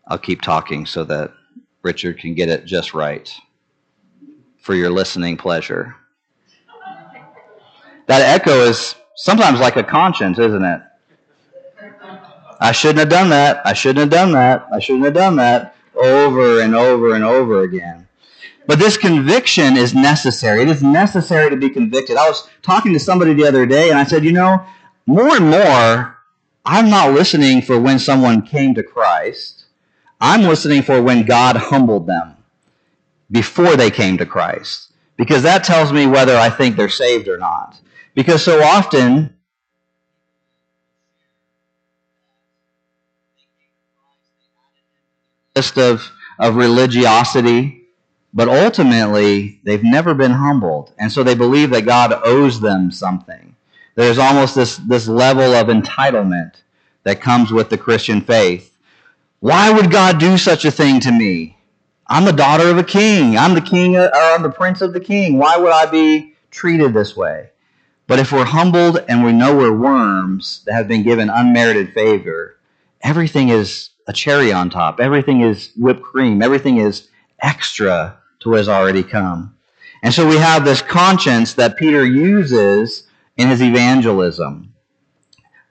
I'll 0.07 0.17
keep 0.17 0.41
talking 0.41 0.85
so 0.85 1.03
that 1.05 1.33
Richard 1.81 2.19
can 2.19 2.33
get 2.33 2.49
it 2.49 2.65
just 2.65 2.93
right 2.93 3.31
for 4.57 4.73
your 4.75 4.89
listening 4.89 5.37
pleasure. 5.37 5.95
That 8.07 8.21
echo 8.21 8.61
is 8.61 8.95
sometimes 9.19 9.59
like 9.59 9.75
a 9.75 9.83
conscience, 9.83 10.39
isn't 10.39 10.63
it? 10.63 10.81
I 12.59 12.71
shouldn't 12.71 12.99
have 12.99 13.09
done 13.09 13.29
that. 13.29 13.61
I 13.65 13.73
shouldn't 13.73 13.99
have 13.99 14.09
done 14.09 14.31
that. 14.31 14.67
I 14.73 14.79
shouldn't 14.79 15.05
have 15.05 15.13
done 15.13 15.35
that 15.37 15.75
over 15.95 16.61
and 16.61 16.73
over 16.73 17.13
and 17.13 17.23
over 17.23 17.61
again. 17.61 18.07
But 18.65 18.79
this 18.79 18.97
conviction 18.97 19.75
is 19.75 19.93
necessary. 19.93 20.61
It 20.61 20.69
is 20.69 20.83
necessary 20.83 21.49
to 21.49 21.57
be 21.57 21.69
convicted. 21.69 22.17
I 22.17 22.29
was 22.29 22.47
talking 22.61 22.93
to 22.93 22.99
somebody 22.99 23.33
the 23.33 23.47
other 23.47 23.65
day 23.65 23.89
and 23.89 23.97
I 23.97 24.03
said, 24.03 24.23
you 24.23 24.31
know, 24.31 24.63
more 25.05 25.35
and 25.35 25.49
more, 25.49 26.17
I'm 26.65 26.89
not 26.89 27.13
listening 27.13 27.61
for 27.61 27.79
when 27.79 27.99
someone 27.99 28.41
came 28.41 28.73
to 28.75 28.83
Christ. 28.83 29.65
I'm 30.21 30.43
listening 30.43 30.83
for 30.83 31.01
when 31.01 31.25
God 31.25 31.55
humbled 31.55 32.07
them 32.07 32.37
before 33.31 33.75
they 33.75 33.89
came 33.89 34.17
to 34.17 34.25
Christ. 34.25 34.91
Because 35.17 35.43
that 35.43 35.63
tells 35.63 35.91
me 35.91 36.07
whether 36.07 36.37
I 36.37 36.49
think 36.49 36.75
they're 36.75 36.89
saved 36.89 37.27
or 37.27 37.37
not. 37.37 37.79
Because 38.19 38.43
so 38.43 38.61
often, 38.61 39.33
list 45.55 45.77
of, 45.77 46.11
of 46.37 46.57
religiosity, 46.57 47.85
but 48.33 48.49
ultimately 48.49 49.61
they've 49.63 49.85
never 49.85 50.13
been 50.13 50.31
humbled. 50.31 50.91
And 50.99 51.09
so 51.09 51.23
they 51.23 51.33
believe 51.33 51.69
that 51.69 51.85
God 51.85 52.13
owes 52.25 52.59
them 52.59 52.91
something. 52.91 53.55
There's 53.95 54.17
almost 54.17 54.53
this, 54.53 54.75
this 54.75 55.07
level 55.07 55.53
of 55.53 55.67
entitlement 55.67 56.55
that 57.03 57.21
comes 57.21 57.53
with 57.53 57.69
the 57.69 57.77
Christian 57.77 58.19
faith. 58.19 58.75
Why 59.39 59.71
would 59.71 59.91
God 59.91 60.19
do 60.19 60.37
such 60.37 60.65
a 60.65 60.71
thing 60.71 60.99
to 60.99 61.11
me? 61.13 61.57
I'm 62.05 62.25
the 62.25 62.33
daughter 62.33 62.67
of 62.69 62.77
a 62.77 62.83
king. 62.83 63.37
I'm 63.37 63.53
the 63.53 63.61
king, 63.61 63.95
or 63.95 64.11
I'm 64.13 64.43
the 64.43 64.51
prince 64.51 64.81
of 64.81 64.91
the 64.91 64.99
king. 64.99 65.37
Why 65.37 65.55
would 65.55 65.71
I 65.71 65.85
be 65.85 66.33
treated 66.51 66.93
this 66.93 67.15
way? 67.15 67.51
But 68.09 68.17
if 68.17 68.31
we're 68.31 68.43
humbled 68.43 69.05
and 69.07 69.23
we 69.23 69.31
know 69.31 69.55
we're 69.55 69.71
worms 69.71 70.63
that 70.65 70.73
have 70.73 70.87
been 70.87 71.03
given 71.03 71.29
unmerited 71.29 71.93
favor, 71.93 72.57
everything 73.01 73.49
is 73.49 73.91
a 74.07 74.13
cherry 74.13 74.51
on 74.51 74.71
top. 74.71 74.99
Everything 74.99 75.41
is 75.41 75.71
whipped 75.77 76.01
cream. 76.01 76.41
Everything 76.41 76.77
is 76.77 77.07
extra 77.39 78.17
to 78.39 78.49
what 78.49 78.57
has 78.57 78.67
already 78.67 79.03
come. 79.03 79.55
And 80.01 80.11
so 80.11 80.27
we 80.27 80.37
have 80.37 80.65
this 80.65 80.81
conscience 80.81 81.53
that 81.53 81.77
Peter 81.77 82.03
uses 82.03 83.03
in 83.37 83.47
his 83.47 83.61
evangelism. 83.61 84.73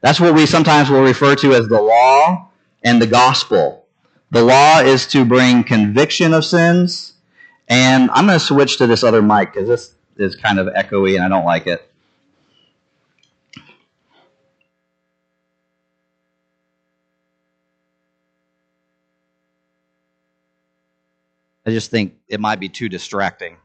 That's 0.00 0.20
what 0.20 0.32
we 0.32 0.46
sometimes 0.46 0.90
will 0.90 1.02
refer 1.02 1.34
to 1.34 1.54
as 1.54 1.66
the 1.66 1.82
law 1.82 2.50
and 2.84 3.02
the 3.02 3.08
gospel. 3.08 3.84
The 4.30 4.44
law 4.44 4.78
is 4.78 5.08
to 5.08 5.24
bring 5.24 5.64
conviction 5.64 6.32
of 6.32 6.44
sins. 6.44 7.14
And 7.66 8.12
I'm 8.12 8.26
going 8.26 8.38
to 8.38 8.44
switch 8.44 8.76
to 8.76 8.86
this 8.86 9.02
other 9.02 9.22
mic 9.22 9.54
because 9.54 9.66
this 9.68 9.94
is 10.18 10.36
kind 10.36 10.60
of 10.60 10.68
echoey 10.68 11.16
and 11.16 11.24
I 11.24 11.28
don't 11.28 11.44
like 11.44 11.66
it. 11.66 11.87
I 21.68 21.70
just 21.70 21.90
think 21.90 22.14
it 22.28 22.40
might 22.40 22.60
be 22.60 22.70
too 22.70 22.88
distracting. 22.88 23.58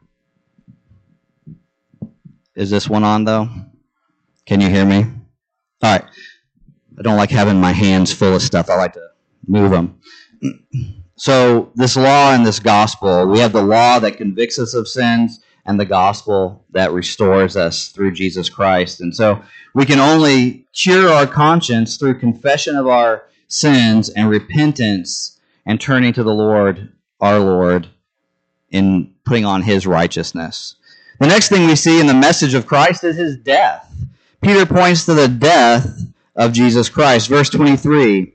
Is 2.54 2.68
this 2.68 2.86
one 2.86 3.02
on 3.02 3.24
though? 3.24 3.48
Can 4.44 4.60
you 4.60 4.68
hear 4.68 4.84
me? 4.84 5.06
All 5.82 5.90
right. 5.90 6.04
I 6.98 7.02
don't 7.02 7.16
like 7.16 7.30
having 7.30 7.58
my 7.58 7.72
hands 7.72 8.12
full 8.12 8.36
of 8.36 8.42
stuff. 8.42 8.68
I 8.68 8.76
like 8.76 8.92
to 8.92 9.08
move 9.46 9.70
them. 9.70 9.98
So, 11.16 11.72
this 11.76 11.96
law 11.96 12.34
and 12.34 12.44
this 12.44 12.60
gospel, 12.60 13.26
we 13.26 13.38
have 13.38 13.52
the 13.52 13.62
law 13.62 13.98
that 14.00 14.18
convicts 14.18 14.58
us 14.58 14.74
of 14.74 14.86
sins 14.86 15.42
and 15.64 15.80
the 15.80 15.86
gospel 15.86 16.62
that 16.72 16.92
restores 16.92 17.56
us 17.56 17.88
through 17.88 18.12
Jesus 18.12 18.50
Christ. 18.50 19.00
And 19.00 19.16
so, 19.16 19.42
we 19.72 19.86
can 19.86 19.98
only 19.98 20.66
cure 20.74 21.08
our 21.08 21.26
conscience 21.26 21.96
through 21.96 22.18
confession 22.18 22.76
of 22.76 22.86
our 22.86 23.22
sins 23.48 24.10
and 24.10 24.28
repentance 24.28 25.40
and 25.64 25.80
turning 25.80 26.12
to 26.12 26.22
the 26.22 26.34
Lord, 26.34 26.92
our 27.18 27.38
Lord, 27.38 27.88
in 28.74 29.14
putting 29.24 29.44
on 29.44 29.62
his 29.62 29.86
righteousness. 29.86 30.74
The 31.20 31.28
next 31.28 31.48
thing 31.48 31.66
we 31.68 31.76
see 31.76 32.00
in 32.00 32.08
the 32.08 32.12
message 32.12 32.54
of 32.54 32.66
Christ 32.66 33.04
is 33.04 33.16
his 33.16 33.36
death. 33.36 33.88
Peter 34.42 34.66
points 34.66 35.06
to 35.06 35.14
the 35.14 35.28
death 35.28 35.88
of 36.34 36.52
Jesus 36.52 36.88
Christ. 36.88 37.28
Verse 37.28 37.48
23 37.48 38.34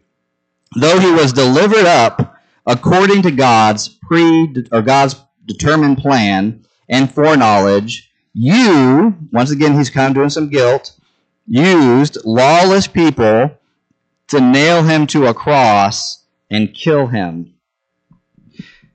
Though 0.79 0.99
he 0.99 1.11
was 1.11 1.33
delivered 1.33 1.85
up 1.85 2.37
according 2.65 3.21
to 3.23 3.31
God's 3.31 3.89
pre 3.89 4.55
or 4.71 4.81
God's 4.81 5.17
determined 5.45 5.97
plan 5.97 6.65
and 6.87 7.13
foreknowledge, 7.13 8.09
you, 8.33 9.17
once 9.33 9.51
again, 9.51 9.77
he's 9.77 9.89
kind 9.89 10.11
of 10.11 10.15
doing 10.15 10.29
some 10.29 10.49
guilt, 10.49 10.97
used 11.47 12.17
lawless 12.23 12.87
people 12.87 13.51
to 14.27 14.39
nail 14.39 14.83
him 14.83 15.05
to 15.07 15.27
a 15.27 15.33
cross 15.33 16.23
and 16.49 16.73
kill 16.73 17.07
him. 17.07 17.53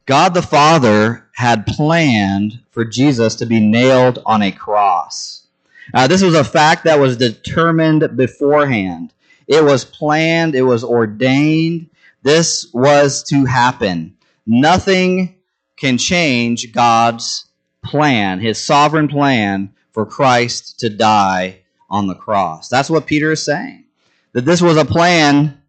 God 0.07 0.33
the 0.33 0.43
Father 0.43 1.24
had 1.35 1.67
planned 1.67 2.61
for 2.71 2.85
Jesus 2.85 3.35
to 3.37 3.47
be 3.47 3.59
nailed 3.59 4.21
on 4.25 4.41
a 4.41 4.53
cross. 4.53 5.47
Uh, 5.93 6.07
this 6.07 6.23
was 6.23 6.35
a 6.35 6.45
fact 6.45 6.85
that 6.85 6.99
was 6.99 7.17
determined 7.17 8.17
beforehand. 8.17 9.13
It 9.49 9.63
was 9.63 9.85
planned, 9.85 10.55
it 10.55 10.63
was 10.63 10.85
ordained. 10.85 11.91
This 12.23 12.69
was 12.73 13.23
to 13.25 13.45
happen. 13.45 14.17
Nothing 14.47 15.35
can 15.77 15.99
change 15.99 16.73
God's 16.73 17.47
plan, 17.85 18.39
his 18.39 18.63
sovereign 18.63 19.09
plan 19.09 19.75
for 19.93 20.07
Christ 20.07 20.79
to 20.81 20.89
die 20.89 21.63
on 21.91 22.07
the 22.07 22.15
cross. 22.15 22.69
That's 22.69 22.89
what 22.89 23.07
Peter 23.07 23.33
is 23.33 23.45
saying. 23.45 23.85
That 24.33 24.45
this 24.45 24.63
was 24.63 24.77
a 24.77 24.85
plan 24.85 25.61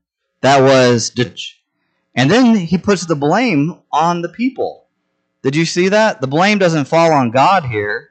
that 0.41 0.61
was 0.61 1.11
and 2.15 2.31
then 2.31 2.55
he 2.55 2.77
puts 2.77 3.05
the 3.05 3.15
blame 3.15 3.79
on 3.91 4.21
the 4.21 4.29
people. 4.29 4.84
Did 5.45 5.55
you 5.55 5.65
see 5.65 5.89
that? 5.89 6.21
The 6.21 6.27
blame 6.27 6.57
doesn't 6.57 6.85
fall 6.85 7.13
on 7.13 7.29
God 7.29 7.65
here, 7.65 8.09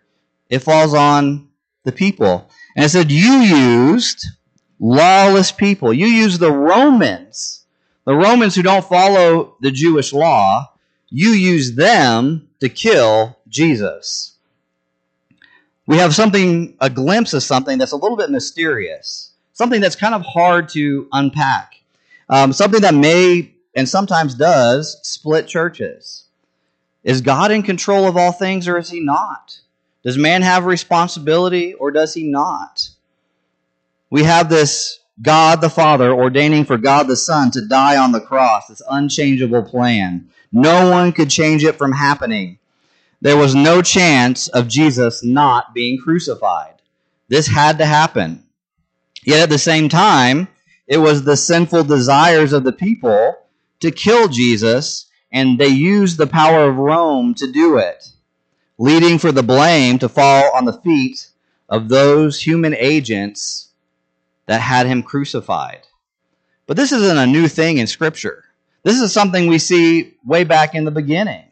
it 0.49 0.61
falls 0.61 0.95
on 0.95 1.49
the 1.83 1.91
people. 1.91 2.49
And 2.76 2.85
it 2.85 2.91
said, 2.91 3.11
You 3.11 3.33
used 3.41 4.29
lawless 4.79 5.50
people. 5.50 5.93
You 5.93 6.07
used 6.07 6.38
the 6.38 6.53
Romans, 6.53 7.64
the 8.05 8.14
Romans 8.14 8.55
who 8.55 8.62
don't 8.62 8.85
follow 8.85 9.57
the 9.61 9.73
Jewish 9.73 10.12
law, 10.12 10.75
you 11.11 11.31
use 11.31 11.75
them 11.75 12.49
to 12.61 12.69
kill 12.69 13.37
Jesus. 13.49 14.37
We 15.88 15.97
have 15.97 16.14
something, 16.14 16.76
a 16.81 16.88
glimpse 16.88 17.35
of 17.35 17.43
something 17.43 17.79
that's 17.79 17.91
a 17.91 17.97
little 17.97 18.17
bit 18.17 18.31
mysterious, 18.31 19.33
something 19.55 19.81
that's 19.81 19.97
kind 19.97 20.14
of 20.14 20.23
hard 20.23 20.69
to 20.69 21.09
unpack, 21.11 21.81
um, 22.29 22.53
something 22.53 22.83
that 22.83 22.95
may 22.95 23.55
and 23.75 23.88
sometimes 23.88 24.37
does 24.37 25.00
split 25.03 25.49
churches. 25.49 26.24
Is 27.04 27.20
God 27.20 27.52
in 27.52 27.62
control 27.62 28.08
of 28.08 28.16
all 28.16 28.32
things 28.32 28.66
or 28.66 28.78
is 28.78 28.90
he 28.90 29.00
not? 29.00 29.61
Does 30.02 30.18
man 30.18 30.42
have 30.42 30.64
responsibility 30.64 31.75
or 31.75 31.90
does 31.90 32.14
he 32.14 32.25
not? 32.25 32.88
We 34.11 34.25
have 34.25 34.49
this 34.49 35.00
God 35.23 35.61
the 35.61 35.70
Father 35.70 36.12
ordaining 36.12 36.64
for 36.64 36.76
God 36.76 37.06
the 37.06 37.16
Son 37.16 37.50
to 37.52 37.66
die 37.66 37.96
on 37.96 38.12
the 38.12 38.20
cross, 38.20 38.66
this 38.66 38.82
unchangeable 38.90 39.62
plan. 39.62 40.28
No 40.50 40.90
one 40.90 41.12
could 41.12 41.30
change 41.30 41.64
it 41.64 41.76
from 41.76 41.92
happening. 41.92 42.58
There 43.20 43.37
was 43.37 43.54
no 43.54 43.80
chance 43.80 44.49
of 44.49 44.68
Jesus 44.68 45.23
not 45.25 45.73
being 45.75 45.99
crucified. 45.99 46.75
This 47.28 47.46
had 47.46 47.78
to 47.78 47.87
happen. 47.87 48.44
Yet 49.25 49.40
at 49.40 49.49
the 49.49 49.58
same 49.58 49.88
time, 49.88 50.49
it 50.87 50.99
was 50.99 51.25
the 51.25 51.37
sinful 51.37 51.84
desires 51.84 52.52
of 52.52 52.64
the 52.64 52.73
people 52.73 53.37
to 53.80 53.90
kill 53.90 54.28
Jesus, 54.28 55.06
and 55.35 55.59
they 55.59 55.69
used 55.69 56.17
the 56.17 56.29
power 56.29 56.64
of 56.69 56.76
Rome 56.76 57.35
to 57.35 57.53
do 57.53 57.76
it, 57.79 58.09
leading 58.79 59.19
for 59.19 59.33
the 59.33 59.43
blame 59.43 59.99
to 59.99 60.09
fall 60.09 60.50
on 60.57 60.64
the 60.64 60.73
feet 60.73 61.29
of 61.69 61.88
those 61.91 62.41
human 62.41 62.75
agents 62.75 63.71
that 64.47 64.61
had 64.61 64.87
him 64.87 65.03
crucified. 65.03 65.87
But 66.67 66.76
this 66.79 66.93
isn't 66.93 67.19
a 67.19 67.26
new 67.26 67.49
thing 67.49 67.79
in 67.79 67.87
Scripture. 67.88 68.45
This 68.85 69.00
is 69.00 69.12
something 69.12 69.49
we 69.49 69.59
see 69.59 70.14
way 70.25 70.45
back 70.45 70.75
in 70.75 70.85
the 70.85 70.91
beginning 70.91 71.47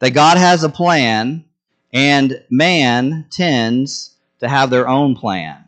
that 0.00 0.10
God 0.10 0.38
has 0.38 0.62
a 0.64 0.68
plan, 0.68 1.44
and 1.92 2.42
man 2.50 3.26
tends 3.30 4.14
to 4.40 4.48
have 4.48 4.70
their 4.70 4.88
own 4.88 5.16
plan. 5.16 5.64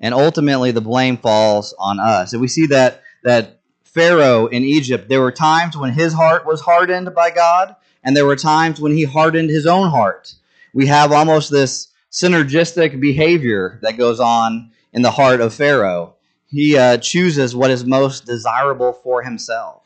and 0.00 0.14
ultimately 0.14 0.72
the 0.72 0.80
blame 0.80 1.16
falls 1.16 1.74
on 1.78 2.00
us. 2.00 2.32
And 2.32 2.40
we 2.40 2.48
see 2.48 2.66
that 2.66 3.02
that 3.22 3.59
Pharaoh 3.92 4.46
in 4.46 4.62
Egypt, 4.62 5.08
there 5.08 5.20
were 5.20 5.32
times 5.32 5.76
when 5.76 5.92
his 5.92 6.12
heart 6.12 6.46
was 6.46 6.60
hardened 6.60 7.12
by 7.12 7.30
God, 7.30 7.74
and 8.04 8.16
there 8.16 8.26
were 8.26 8.36
times 8.36 8.80
when 8.80 8.92
he 8.92 9.02
hardened 9.02 9.50
his 9.50 9.66
own 9.66 9.90
heart. 9.90 10.34
We 10.72 10.86
have 10.86 11.10
almost 11.10 11.50
this 11.50 11.88
synergistic 12.10 13.00
behavior 13.00 13.80
that 13.82 13.98
goes 13.98 14.20
on 14.20 14.70
in 14.92 15.02
the 15.02 15.10
heart 15.10 15.40
of 15.40 15.52
Pharaoh. 15.54 16.14
He 16.46 16.78
uh, 16.78 16.98
chooses 16.98 17.56
what 17.56 17.70
is 17.70 17.84
most 17.84 18.26
desirable 18.26 18.92
for 18.92 19.22
himself. 19.22 19.82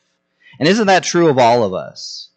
And 0.59 0.69
isn't 0.69 0.87
that 0.87 1.03
true 1.03 1.29
of 1.29 1.39
all 1.39 1.65
of 1.65 1.73
us? 1.73 2.29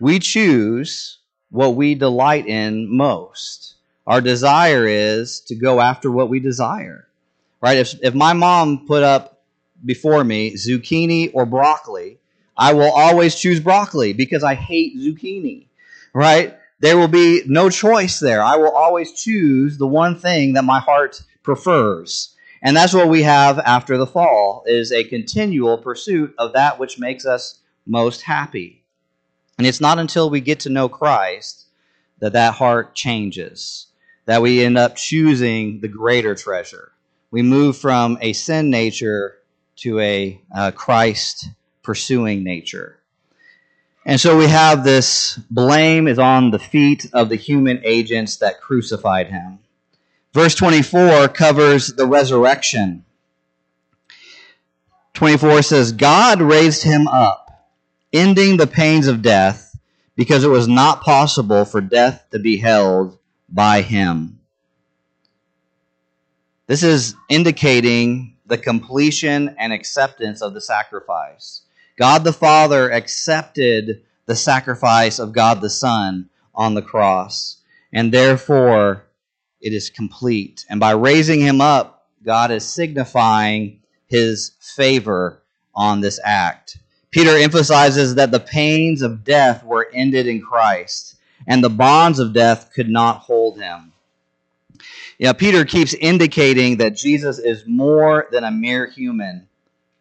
We 0.00 0.18
choose 0.18 1.18
what 1.50 1.76
we 1.76 1.94
delight 1.94 2.46
in 2.48 2.96
most. 2.96 3.74
Our 4.06 4.20
desire 4.20 4.86
is 4.86 5.40
to 5.42 5.54
go 5.54 5.80
after 5.80 6.10
what 6.10 6.28
we 6.28 6.40
desire. 6.40 7.06
Right? 7.60 7.78
If, 7.78 7.94
if 8.02 8.14
my 8.14 8.32
mom 8.32 8.86
put 8.86 9.04
up 9.04 9.29
before 9.84 10.24
me 10.24 10.54
zucchini 10.54 11.30
or 11.32 11.46
broccoli, 11.46 12.18
I 12.56 12.74
will 12.74 12.90
always 12.90 13.34
choose 13.34 13.60
broccoli 13.60 14.12
because 14.12 14.44
I 14.44 14.54
hate 14.54 14.98
zucchini. 14.98 15.66
Right? 16.12 16.56
There 16.80 16.96
will 16.96 17.08
be 17.08 17.42
no 17.46 17.70
choice 17.70 18.20
there. 18.20 18.42
I 18.42 18.56
will 18.56 18.72
always 18.72 19.12
choose 19.12 19.78
the 19.78 19.86
one 19.86 20.16
thing 20.16 20.54
that 20.54 20.64
my 20.64 20.80
heart 20.80 21.22
prefers. 21.42 22.34
And 22.62 22.76
that's 22.76 22.92
what 22.92 23.08
we 23.08 23.22
have 23.22 23.58
after 23.58 23.96
the 23.96 24.06
fall 24.06 24.64
is 24.66 24.92
a 24.92 25.04
continual 25.04 25.78
pursuit 25.78 26.34
of 26.38 26.52
that 26.52 26.78
which 26.78 26.98
makes 26.98 27.24
us 27.24 27.60
most 27.86 28.22
happy. 28.22 28.84
And 29.58 29.66
it's 29.66 29.80
not 29.80 29.98
until 29.98 30.30
we 30.30 30.40
get 30.40 30.60
to 30.60 30.70
know 30.70 30.88
Christ 30.88 31.66
that 32.20 32.34
that 32.34 32.54
heart 32.54 32.94
changes, 32.94 33.86
that 34.26 34.42
we 34.42 34.64
end 34.64 34.78
up 34.78 34.96
choosing 34.96 35.80
the 35.80 35.88
greater 35.88 36.34
treasure. 36.34 36.92
We 37.30 37.42
move 37.42 37.76
from 37.76 38.18
a 38.20 38.32
sin 38.32 38.70
nature 38.70 39.36
to 39.80 39.98
a 40.00 40.40
uh, 40.54 40.70
Christ 40.72 41.48
pursuing 41.82 42.44
nature. 42.44 42.98
And 44.04 44.20
so 44.20 44.36
we 44.36 44.46
have 44.46 44.84
this 44.84 45.38
blame 45.50 46.08
is 46.08 46.18
on 46.18 46.50
the 46.50 46.58
feet 46.58 47.06
of 47.12 47.28
the 47.28 47.36
human 47.36 47.80
agents 47.84 48.36
that 48.36 48.60
crucified 48.60 49.28
him. 49.28 49.58
Verse 50.32 50.54
24 50.54 51.28
covers 51.28 51.88
the 51.94 52.06
resurrection. 52.06 53.04
24 55.14 55.62
says, 55.62 55.92
God 55.92 56.40
raised 56.40 56.82
him 56.82 57.08
up, 57.08 57.68
ending 58.12 58.56
the 58.56 58.66
pains 58.66 59.06
of 59.06 59.22
death, 59.22 59.76
because 60.14 60.44
it 60.44 60.48
was 60.48 60.68
not 60.68 61.02
possible 61.02 61.64
for 61.64 61.80
death 61.80 62.26
to 62.30 62.38
be 62.38 62.58
held 62.58 63.18
by 63.48 63.82
him. 63.82 64.40
This 66.66 66.82
is 66.82 67.16
indicating 67.28 68.36
the 68.50 68.58
completion 68.58 69.54
and 69.58 69.72
acceptance 69.72 70.42
of 70.42 70.54
the 70.54 70.60
sacrifice. 70.60 71.62
God 71.96 72.24
the 72.24 72.32
Father 72.32 72.90
accepted 72.90 74.02
the 74.26 74.34
sacrifice 74.34 75.20
of 75.20 75.32
God 75.32 75.60
the 75.60 75.70
Son 75.70 76.28
on 76.52 76.74
the 76.74 76.82
cross, 76.82 77.58
and 77.92 78.12
therefore 78.12 79.06
it 79.60 79.72
is 79.72 79.88
complete. 79.88 80.66
And 80.68 80.80
by 80.80 80.90
raising 80.90 81.40
him 81.40 81.60
up, 81.60 82.08
God 82.24 82.50
is 82.50 82.66
signifying 82.66 83.82
his 84.08 84.52
favor 84.58 85.42
on 85.72 86.00
this 86.00 86.18
act. 86.24 86.76
Peter 87.12 87.36
emphasizes 87.36 88.16
that 88.16 88.32
the 88.32 88.40
pains 88.40 89.00
of 89.00 89.22
death 89.22 89.64
were 89.64 89.88
ended 89.94 90.26
in 90.26 90.40
Christ, 90.40 91.14
and 91.46 91.62
the 91.62 91.70
bonds 91.70 92.18
of 92.18 92.34
death 92.34 92.70
could 92.74 92.88
not 92.88 93.18
hold 93.20 93.60
him. 93.60 93.92
Know, 95.18 95.34
Peter 95.34 95.64
keeps 95.64 95.94
indicating 95.94 96.78
that 96.78 96.96
Jesus 96.96 97.38
is 97.38 97.64
more 97.66 98.26
than 98.32 98.44
a 98.44 98.50
mere 98.50 98.86
human, 98.86 99.48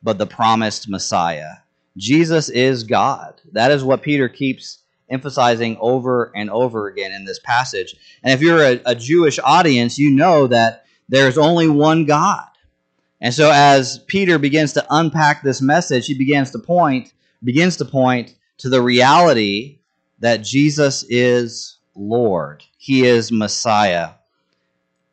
but 0.01 0.17
the 0.17 0.25
promised 0.25 0.89
Messiah. 0.89 1.55
Jesus 1.97 2.49
is 2.49 2.83
God. 2.83 3.41
That 3.51 3.71
is 3.71 3.83
what 3.83 4.01
Peter 4.01 4.29
keeps 4.29 4.79
emphasizing 5.09 5.77
over 5.79 6.31
and 6.35 6.49
over 6.49 6.87
again 6.87 7.11
in 7.11 7.25
this 7.25 7.39
passage. 7.39 7.95
And 8.23 8.33
if 8.33 8.41
you're 8.41 8.63
a, 8.63 8.81
a 8.85 8.95
Jewish 8.95 9.39
audience, 9.43 9.97
you 9.97 10.11
know 10.11 10.47
that 10.47 10.85
there's 11.09 11.37
only 11.37 11.67
one 11.67 12.05
God. 12.05 12.45
And 13.21 13.33
so 13.33 13.51
as 13.51 13.99
Peter 14.07 14.37
begins 14.37 14.73
to 14.73 14.85
unpack 14.89 15.43
this 15.43 15.61
message, 15.61 16.05
he 16.05 16.13
begins 16.13 16.51
to 16.51 16.59
point 16.59 17.11
begins 17.43 17.77
to 17.77 17.85
point 17.85 18.35
to 18.57 18.69
the 18.69 18.81
reality 18.81 19.79
that 20.19 20.37
Jesus 20.37 21.05
is 21.09 21.77
Lord. 21.95 22.63
He 22.77 23.05
is 23.05 23.31
Messiah. 23.31 24.11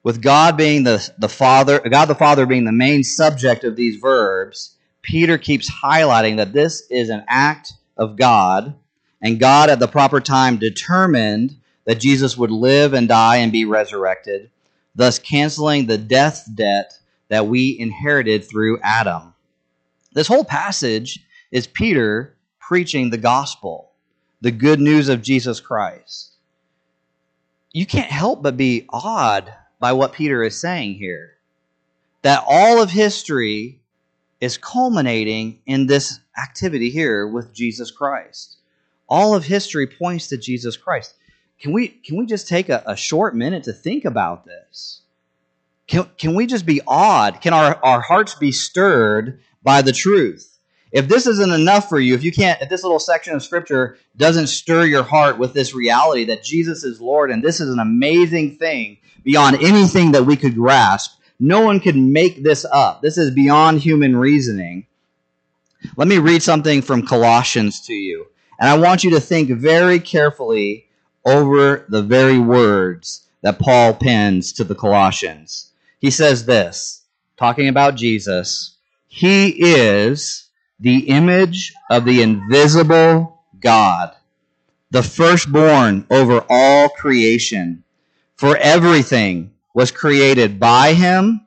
With 0.06 0.22
God 0.22 0.56
being 0.56 0.84
the, 0.84 1.04
the 1.18 1.28
Father, 1.28 1.80
God 1.80 2.04
the 2.04 2.14
Father 2.14 2.46
being 2.46 2.64
the 2.64 2.70
main 2.70 3.02
subject 3.02 3.64
of 3.64 3.74
these 3.74 3.96
verbs, 3.96 4.76
Peter 5.02 5.36
keeps 5.36 5.68
highlighting 5.68 6.36
that 6.36 6.52
this 6.52 6.88
is 6.90 7.08
an 7.08 7.24
act 7.26 7.72
of 7.96 8.14
God, 8.14 8.76
and 9.20 9.40
God 9.40 9.68
at 9.68 9.80
the 9.80 9.88
proper 9.88 10.20
time 10.20 10.58
determined 10.58 11.56
that 11.86 11.98
Jesus 11.98 12.36
would 12.38 12.52
live 12.52 12.94
and 12.94 13.08
die 13.08 13.38
and 13.38 13.50
be 13.50 13.64
resurrected, 13.64 14.48
thus 14.94 15.18
canceling 15.18 15.86
the 15.86 15.98
death 15.98 16.48
debt 16.54 16.92
that 17.26 17.48
we 17.48 17.76
inherited 17.76 18.48
through 18.48 18.78
Adam. 18.84 19.34
This 20.12 20.28
whole 20.28 20.44
passage 20.44 21.26
is 21.50 21.66
Peter 21.66 22.36
preaching 22.60 23.10
the 23.10 23.18
gospel, 23.18 23.90
the 24.40 24.52
good 24.52 24.78
news 24.78 25.08
of 25.08 25.22
Jesus 25.22 25.58
Christ. 25.58 26.36
You 27.72 27.86
can't 27.86 28.12
help 28.12 28.44
but 28.44 28.56
be 28.56 28.86
awed 28.90 29.52
by 29.86 29.92
what 29.92 30.12
Peter 30.12 30.42
is 30.42 30.60
saying 30.60 30.94
here. 30.94 31.34
That 32.22 32.42
all 32.44 32.82
of 32.82 32.90
history 32.90 33.78
is 34.40 34.58
culminating 34.58 35.60
in 35.64 35.86
this 35.86 36.18
activity 36.36 36.90
here 36.90 37.28
with 37.28 37.54
Jesus 37.54 37.92
Christ. 37.92 38.56
All 39.08 39.36
of 39.36 39.44
history 39.44 39.86
points 39.86 40.26
to 40.26 40.36
Jesus 40.36 40.76
Christ. 40.76 41.14
Can 41.60 41.70
we 41.72 41.86
can 41.86 42.16
we 42.16 42.26
just 42.26 42.48
take 42.48 42.68
a, 42.68 42.82
a 42.84 42.96
short 42.96 43.36
minute 43.36 43.62
to 43.62 43.72
think 43.72 44.04
about 44.04 44.44
this? 44.44 45.02
Can, 45.86 46.10
can 46.18 46.34
we 46.34 46.46
just 46.46 46.66
be 46.66 46.80
awed? 46.88 47.40
Can 47.40 47.54
our, 47.54 47.78
our 47.84 48.00
hearts 48.00 48.34
be 48.34 48.50
stirred 48.50 49.38
by 49.62 49.82
the 49.82 49.92
truth? 49.92 50.58
If 50.90 51.06
this 51.06 51.28
isn't 51.28 51.52
enough 51.52 51.88
for 51.88 52.00
you, 52.00 52.16
if 52.16 52.24
you 52.24 52.32
can't, 52.32 52.60
if 52.60 52.68
this 52.68 52.82
little 52.82 52.98
section 52.98 53.36
of 53.36 53.42
scripture 53.44 53.98
doesn't 54.16 54.48
stir 54.48 54.86
your 54.86 55.04
heart 55.04 55.38
with 55.38 55.54
this 55.54 55.74
reality 55.74 56.24
that 56.24 56.42
Jesus 56.42 56.82
is 56.82 57.00
Lord 57.00 57.30
and 57.30 57.40
this 57.40 57.60
is 57.60 57.70
an 57.70 57.78
amazing 57.78 58.56
thing 58.56 58.98
beyond 59.26 59.60
anything 59.60 60.12
that 60.12 60.24
we 60.24 60.36
could 60.36 60.54
grasp, 60.54 61.18
no 61.40 61.60
one 61.60 61.80
could 61.80 61.96
make 61.96 62.44
this 62.44 62.64
up. 62.64 63.02
This 63.02 63.18
is 63.18 63.32
beyond 63.32 63.80
human 63.80 64.16
reasoning. 64.16 64.86
Let 65.96 66.06
me 66.06 66.18
read 66.18 66.44
something 66.44 66.80
from 66.80 67.04
Colossians 67.04 67.80
to 67.86 67.92
you. 67.92 68.28
And 68.60 68.70
I 68.70 68.78
want 68.78 69.02
you 69.02 69.10
to 69.10 69.20
think 69.20 69.50
very 69.50 69.98
carefully 69.98 70.86
over 71.24 71.84
the 71.88 72.02
very 72.02 72.38
words 72.38 73.26
that 73.42 73.58
Paul 73.58 73.94
pens 73.94 74.52
to 74.54 74.64
the 74.64 74.76
Colossians. 74.76 75.72
He 75.98 76.10
says 76.12 76.46
this, 76.46 77.02
talking 77.36 77.68
about 77.68 77.96
Jesus, 77.96 78.76
He 79.08 79.48
is 79.48 80.46
the 80.78 81.08
image 81.08 81.74
of 81.90 82.04
the 82.04 82.22
invisible 82.22 83.42
God, 83.58 84.14
the 84.92 85.02
firstborn 85.02 86.06
over 86.10 86.44
all 86.48 86.88
creation. 86.90 87.82
For 88.36 88.56
everything 88.58 89.52
was 89.74 89.90
created 89.90 90.60
by 90.60 90.92
him 90.92 91.40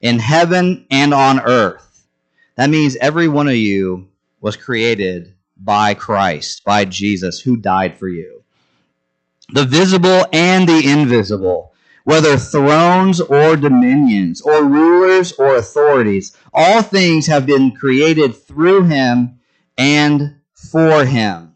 in 0.00 0.20
heaven 0.20 0.86
and 0.90 1.12
on 1.12 1.40
earth. 1.40 2.06
That 2.54 2.70
means 2.70 2.96
every 2.96 3.26
one 3.26 3.48
of 3.48 3.56
you 3.56 4.08
was 4.40 4.56
created 4.56 5.34
by 5.56 5.94
Christ, 5.94 6.62
by 6.64 6.84
Jesus, 6.84 7.40
who 7.40 7.56
died 7.56 7.98
for 7.98 8.08
you. 8.08 8.44
The 9.52 9.64
visible 9.64 10.24
and 10.32 10.68
the 10.68 10.88
invisible, 10.88 11.72
whether 12.04 12.36
thrones 12.36 13.20
or 13.20 13.56
dominions, 13.56 14.40
or 14.40 14.64
rulers 14.64 15.32
or 15.32 15.56
authorities, 15.56 16.36
all 16.52 16.82
things 16.82 17.26
have 17.26 17.46
been 17.46 17.72
created 17.74 18.36
through 18.36 18.84
him 18.84 19.40
and 19.76 20.36
for 20.54 21.04
him. 21.04 21.54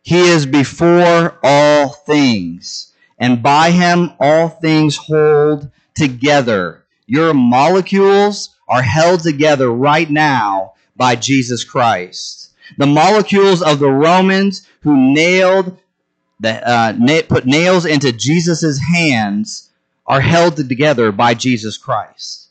He 0.00 0.28
is 0.28 0.46
before 0.46 1.38
all 1.42 1.90
things 1.90 2.93
and 3.18 3.42
by 3.42 3.70
him 3.70 4.12
all 4.18 4.48
things 4.48 4.96
hold 4.96 5.70
together. 5.94 6.84
Your 7.06 7.34
molecules 7.34 8.50
are 8.68 8.82
held 8.82 9.20
together 9.20 9.70
right 9.70 10.10
now 10.10 10.72
by 10.96 11.16
Jesus 11.16 11.64
Christ. 11.64 12.50
The 12.78 12.86
molecules 12.86 13.62
of 13.62 13.78
the 13.78 13.90
Romans 13.90 14.66
who 14.80 15.12
nailed 15.12 15.78
the, 16.40 16.68
uh, 16.68 16.94
na- 16.98 17.22
put 17.28 17.46
nails 17.46 17.86
into 17.86 18.12
Jesus' 18.12 18.78
hands 18.78 19.70
are 20.06 20.20
held 20.20 20.56
together 20.56 21.12
by 21.12 21.34
Jesus 21.34 21.78
Christ. 21.78 22.48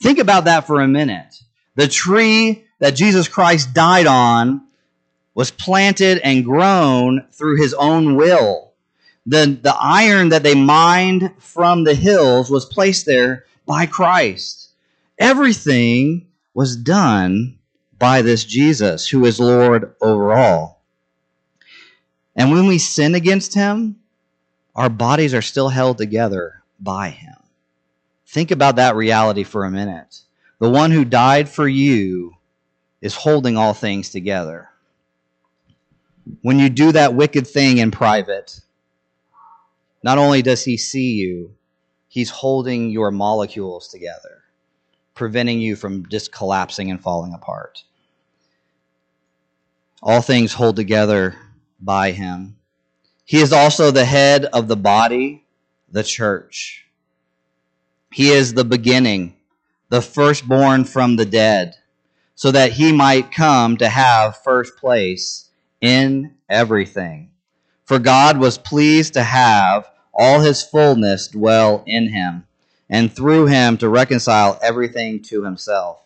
Think 0.00 0.18
about 0.18 0.44
that 0.44 0.66
for 0.66 0.80
a 0.80 0.88
minute. 0.88 1.42
The 1.74 1.88
tree 1.88 2.64
that 2.78 2.96
Jesus 2.96 3.28
Christ 3.28 3.74
died 3.74 4.06
on 4.06 4.62
was 5.34 5.50
planted 5.50 6.18
and 6.18 6.44
grown 6.44 7.26
through 7.30 7.56
his 7.56 7.74
own 7.74 8.16
will 8.16 8.65
the, 9.26 9.58
the 9.60 9.74
iron 9.76 10.28
that 10.28 10.44
they 10.44 10.54
mined 10.54 11.32
from 11.38 11.84
the 11.84 11.94
hills 11.94 12.50
was 12.50 12.64
placed 12.64 13.06
there 13.06 13.44
by 13.66 13.86
Christ. 13.86 14.70
Everything 15.18 16.28
was 16.54 16.76
done 16.76 17.58
by 17.98 18.22
this 18.22 18.44
Jesus 18.44 19.08
who 19.08 19.24
is 19.24 19.40
Lord 19.40 19.94
over 20.00 20.32
all. 20.32 20.82
And 22.36 22.52
when 22.52 22.66
we 22.66 22.78
sin 22.78 23.14
against 23.14 23.54
him, 23.54 23.96
our 24.74 24.90
bodies 24.90 25.34
are 25.34 25.42
still 25.42 25.70
held 25.70 25.98
together 25.98 26.62
by 26.78 27.08
him. 27.08 27.34
Think 28.26 28.50
about 28.50 28.76
that 28.76 28.94
reality 28.94 29.42
for 29.42 29.64
a 29.64 29.70
minute. 29.70 30.20
The 30.58 30.68
one 30.68 30.90
who 30.90 31.04
died 31.04 31.48
for 31.48 31.66
you 31.66 32.36
is 33.00 33.14
holding 33.14 33.56
all 33.56 33.72
things 33.72 34.10
together. 34.10 34.68
When 36.42 36.58
you 36.58 36.68
do 36.68 36.92
that 36.92 37.14
wicked 37.14 37.46
thing 37.46 37.78
in 37.78 37.90
private, 37.90 38.60
not 40.02 40.18
only 40.18 40.42
does 40.42 40.64
he 40.64 40.76
see 40.76 41.14
you, 41.14 41.54
he's 42.08 42.30
holding 42.30 42.90
your 42.90 43.10
molecules 43.10 43.88
together, 43.88 44.42
preventing 45.14 45.60
you 45.60 45.76
from 45.76 46.08
just 46.08 46.32
collapsing 46.32 46.90
and 46.90 47.02
falling 47.02 47.32
apart. 47.34 47.84
All 50.02 50.20
things 50.20 50.52
hold 50.52 50.76
together 50.76 51.36
by 51.80 52.12
him. 52.12 52.56
He 53.24 53.40
is 53.40 53.52
also 53.52 53.90
the 53.90 54.04
head 54.04 54.44
of 54.46 54.68
the 54.68 54.76
body, 54.76 55.44
the 55.90 56.04
church. 56.04 56.86
He 58.12 58.30
is 58.30 58.54
the 58.54 58.64
beginning, 58.64 59.34
the 59.88 60.00
firstborn 60.00 60.84
from 60.84 61.16
the 61.16 61.26
dead, 61.26 61.74
so 62.34 62.50
that 62.52 62.72
he 62.72 62.92
might 62.92 63.32
come 63.32 63.76
to 63.78 63.88
have 63.88 64.42
first 64.42 64.76
place 64.76 65.50
in 65.80 66.34
everything. 66.48 67.30
For 67.86 68.00
God 68.00 68.38
was 68.38 68.58
pleased 68.58 69.14
to 69.14 69.22
have 69.22 69.88
all 70.12 70.40
his 70.40 70.62
fullness 70.62 71.28
dwell 71.28 71.84
in 71.86 72.08
him, 72.08 72.44
and 72.90 73.12
through 73.12 73.46
him 73.46 73.76
to 73.78 73.88
reconcile 73.88 74.58
everything 74.60 75.22
to 75.22 75.44
himself, 75.44 76.02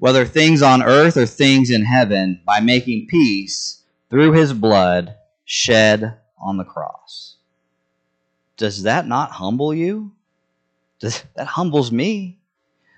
whether 0.00 0.24
things 0.24 0.62
on 0.62 0.82
earth 0.82 1.16
or 1.16 1.26
things 1.26 1.70
in 1.70 1.84
heaven, 1.84 2.40
by 2.44 2.58
making 2.58 3.06
peace 3.06 3.82
through 4.10 4.32
his 4.32 4.52
blood 4.52 5.14
shed 5.44 6.18
on 6.40 6.56
the 6.56 6.64
cross. 6.64 7.36
Does 8.56 8.82
that 8.82 9.06
not 9.06 9.30
humble 9.30 9.72
you? 9.72 10.12
Does, 10.98 11.22
that 11.36 11.46
humbles 11.46 11.92
me. 11.92 12.38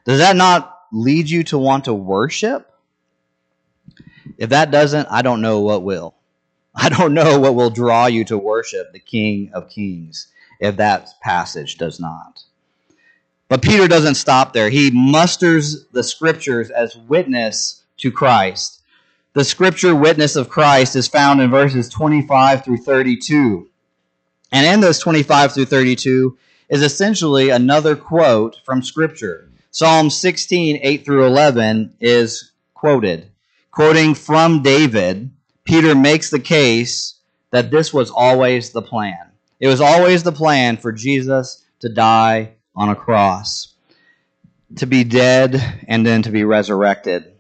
Does 0.07 0.19
that 0.19 0.37
not 0.37 0.79
lead 0.93 1.29
you 1.29 1.45
to 1.45 1.59
want 1.59 1.85
to 1.85 1.95
worship? 1.95 2.71
If 4.39 4.51
that 4.51 4.71
doesn't, 4.71 5.09
I 5.11 5.21
don't 5.23 5.43
know 5.43 5.61
what 5.61 5.83
will. 5.83 6.15
I 6.75 6.89
don't 6.89 7.15
know 7.15 7.39
what 7.39 7.55
will 7.55 7.71
draw 7.71 8.07
you 8.07 8.25
to 8.25 8.39
worship 8.39 8.93
the 8.93 8.99
King 8.99 9.51
of 9.53 9.69
Kings 9.69 10.29
if 10.61 10.77
that 10.77 11.09
passage 11.23 11.79
does 11.79 12.01
not. 12.01 12.43
But 13.49 13.63
Peter 13.63 13.87
doesn't 13.87 14.17
stop 14.17 14.53
there. 14.53 14.71
He 14.71 14.91
musters 14.91 15.87
the 15.93 16.03
scriptures 16.03 16.71
as 16.71 16.97
witness 16.97 17.83
to 17.99 18.11
Christ. 18.11 18.81
The 19.35 19.45
scripture 19.45 19.95
witness 19.95 20.37
of 20.37 20.49
Christ 20.49 20.97
is 20.97 21.09
found 21.09 21.41
in 21.41 21.51
verses 21.51 21.89
25 21.89 22.65
through 22.65 22.79
32. 22.79 23.69
And 24.53 24.67
in 24.67 24.81
those 24.81 24.99
25 24.99 25.53
through 25.53 25.65
32 25.67 26.39
is 26.69 26.83
essentially 26.83 27.51
another 27.51 27.97
quote 27.97 28.61
from 28.65 28.83
scripture. 28.83 29.51
Psalm 29.71 30.09
16, 30.09 30.79
8 30.83 31.05
through 31.05 31.27
11 31.27 31.95
is 32.01 32.53
quoted. 32.75 33.31
Quoting 33.73 34.15
from 34.15 34.63
David, 34.63 35.31
Peter 35.65 35.95
makes 35.95 36.31
the 36.31 36.39
case 36.39 37.15
that 37.51 37.71
this 37.71 37.93
was 37.93 38.11
always 38.11 38.71
the 38.71 38.83
plan. 38.83 39.31
It 39.61 39.69
was 39.69 39.81
always 39.81 40.23
the 40.23 40.33
plan 40.33 40.77
for 40.77 40.93
Jesus 40.93 41.65
to 41.81 41.89
die 41.89 42.53
on 42.77 42.89
a 42.89 42.97
cross, 42.97 43.75
to 44.77 44.87
be 44.87 45.05
dead, 45.05 45.83
and 45.87 46.05
then 46.05 46.23
to 46.23 46.31
be 46.31 46.45
resurrected. 46.45 47.33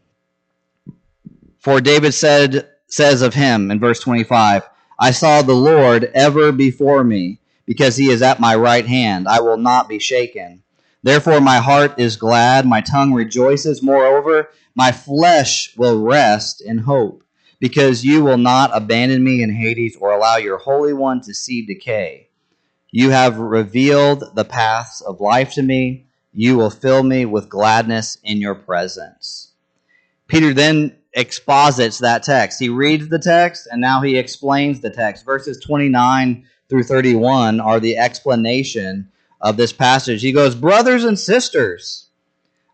For 1.58 1.80
David 1.80 2.12
said, 2.12 2.70
says 2.86 3.22
of 3.22 3.34
him 3.34 3.70
in 3.70 3.80
verse 3.80 4.00
25, 4.00 4.68
I 4.98 5.10
saw 5.10 5.42
the 5.42 5.54
Lord 5.54 6.10
ever 6.14 6.52
before 6.52 7.02
me, 7.02 7.40
because 7.66 7.96
he 7.96 8.10
is 8.10 8.22
at 8.22 8.38
my 8.40 8.54
right 8.54 8.86
hand. 8.86 9.26
I 9.26 9.40
will 9.40 9.56
not 9.56 9.88
be 9.88 9.98
shaken. 9.98 10.62
Therefore 11.02 11.40
my 11.40 11.58
heart 11.58 11.98
is 11.98 12.16
glad, 12.16 12.66
my 12.66 12.80
tongue 12.80 13.12
rejoices. 13.12 13.82
Moreover, 13.82 14.50
my 14.74 14.92
flesh 14.92 15.76
will 15.76 16.00
rest 16.00 16.60
in 16.60 16.78
hope, 16.78 17.23
because 17.64 18.04
you 18.04 18.22
will 18.22 18.36
not 18.36 18.70
abandon 18.74 19.24
me 19.24 19.42
in 19.42 19.50
Hades 19.50 19.96
or 19.98 20.12
allow 20.12 20.36
your 20.36 20.58
Holy 20.58 20.92
One 20.92 21.22
to 21.22 21.32
see 21.32 21.64
decay. 21.64 22.28
You 22.90 23.08
have 23.08 23.38
revealed 23.38 24.22
the 24.34 24.44
paths 24.44 25.00
of 25.00 25.18
life 25.18 25.54
to 25.54 25.62
me. 25.62 26.04
You 26.34 26.58
will 26.58 26.68
fill 26.68 27.02
me 27.02 27.24
with 27.24 27.48
gladness 27.48 28.18
in 28.22 28.36
your 28.36 28.54
presence. 28.54 29.52
Peter 30.28 30.52
then 30.52 30.94
exposits 31.14 32.00
that 32.00 32.22
text. 32.22 32.60
He 32.60 32.68
reads 32.68 33.08
the 33.08 33.18
text 33.18 33.66
and 33.70 33.80
now 33.80 34.02
he 34.02 34.18
explains 34.18 34.80
the 34.80 34.90
text. 34.90 35.24
Verses 35.24 35.58
29 35.58 36.44
through 36.68 36.82
31 36.82 37.60
are 37.60 37.80
the 37.80 37.96
explanation 37.96 39.10
of 39.40 39.56
this 39.56 39.72
passage. 39.72 40.20
He 40.20 40.32
goes, 40.32 40.54
Brothers 40.54 41.04
and 41.04 41.18
sisters, 41.18 42.08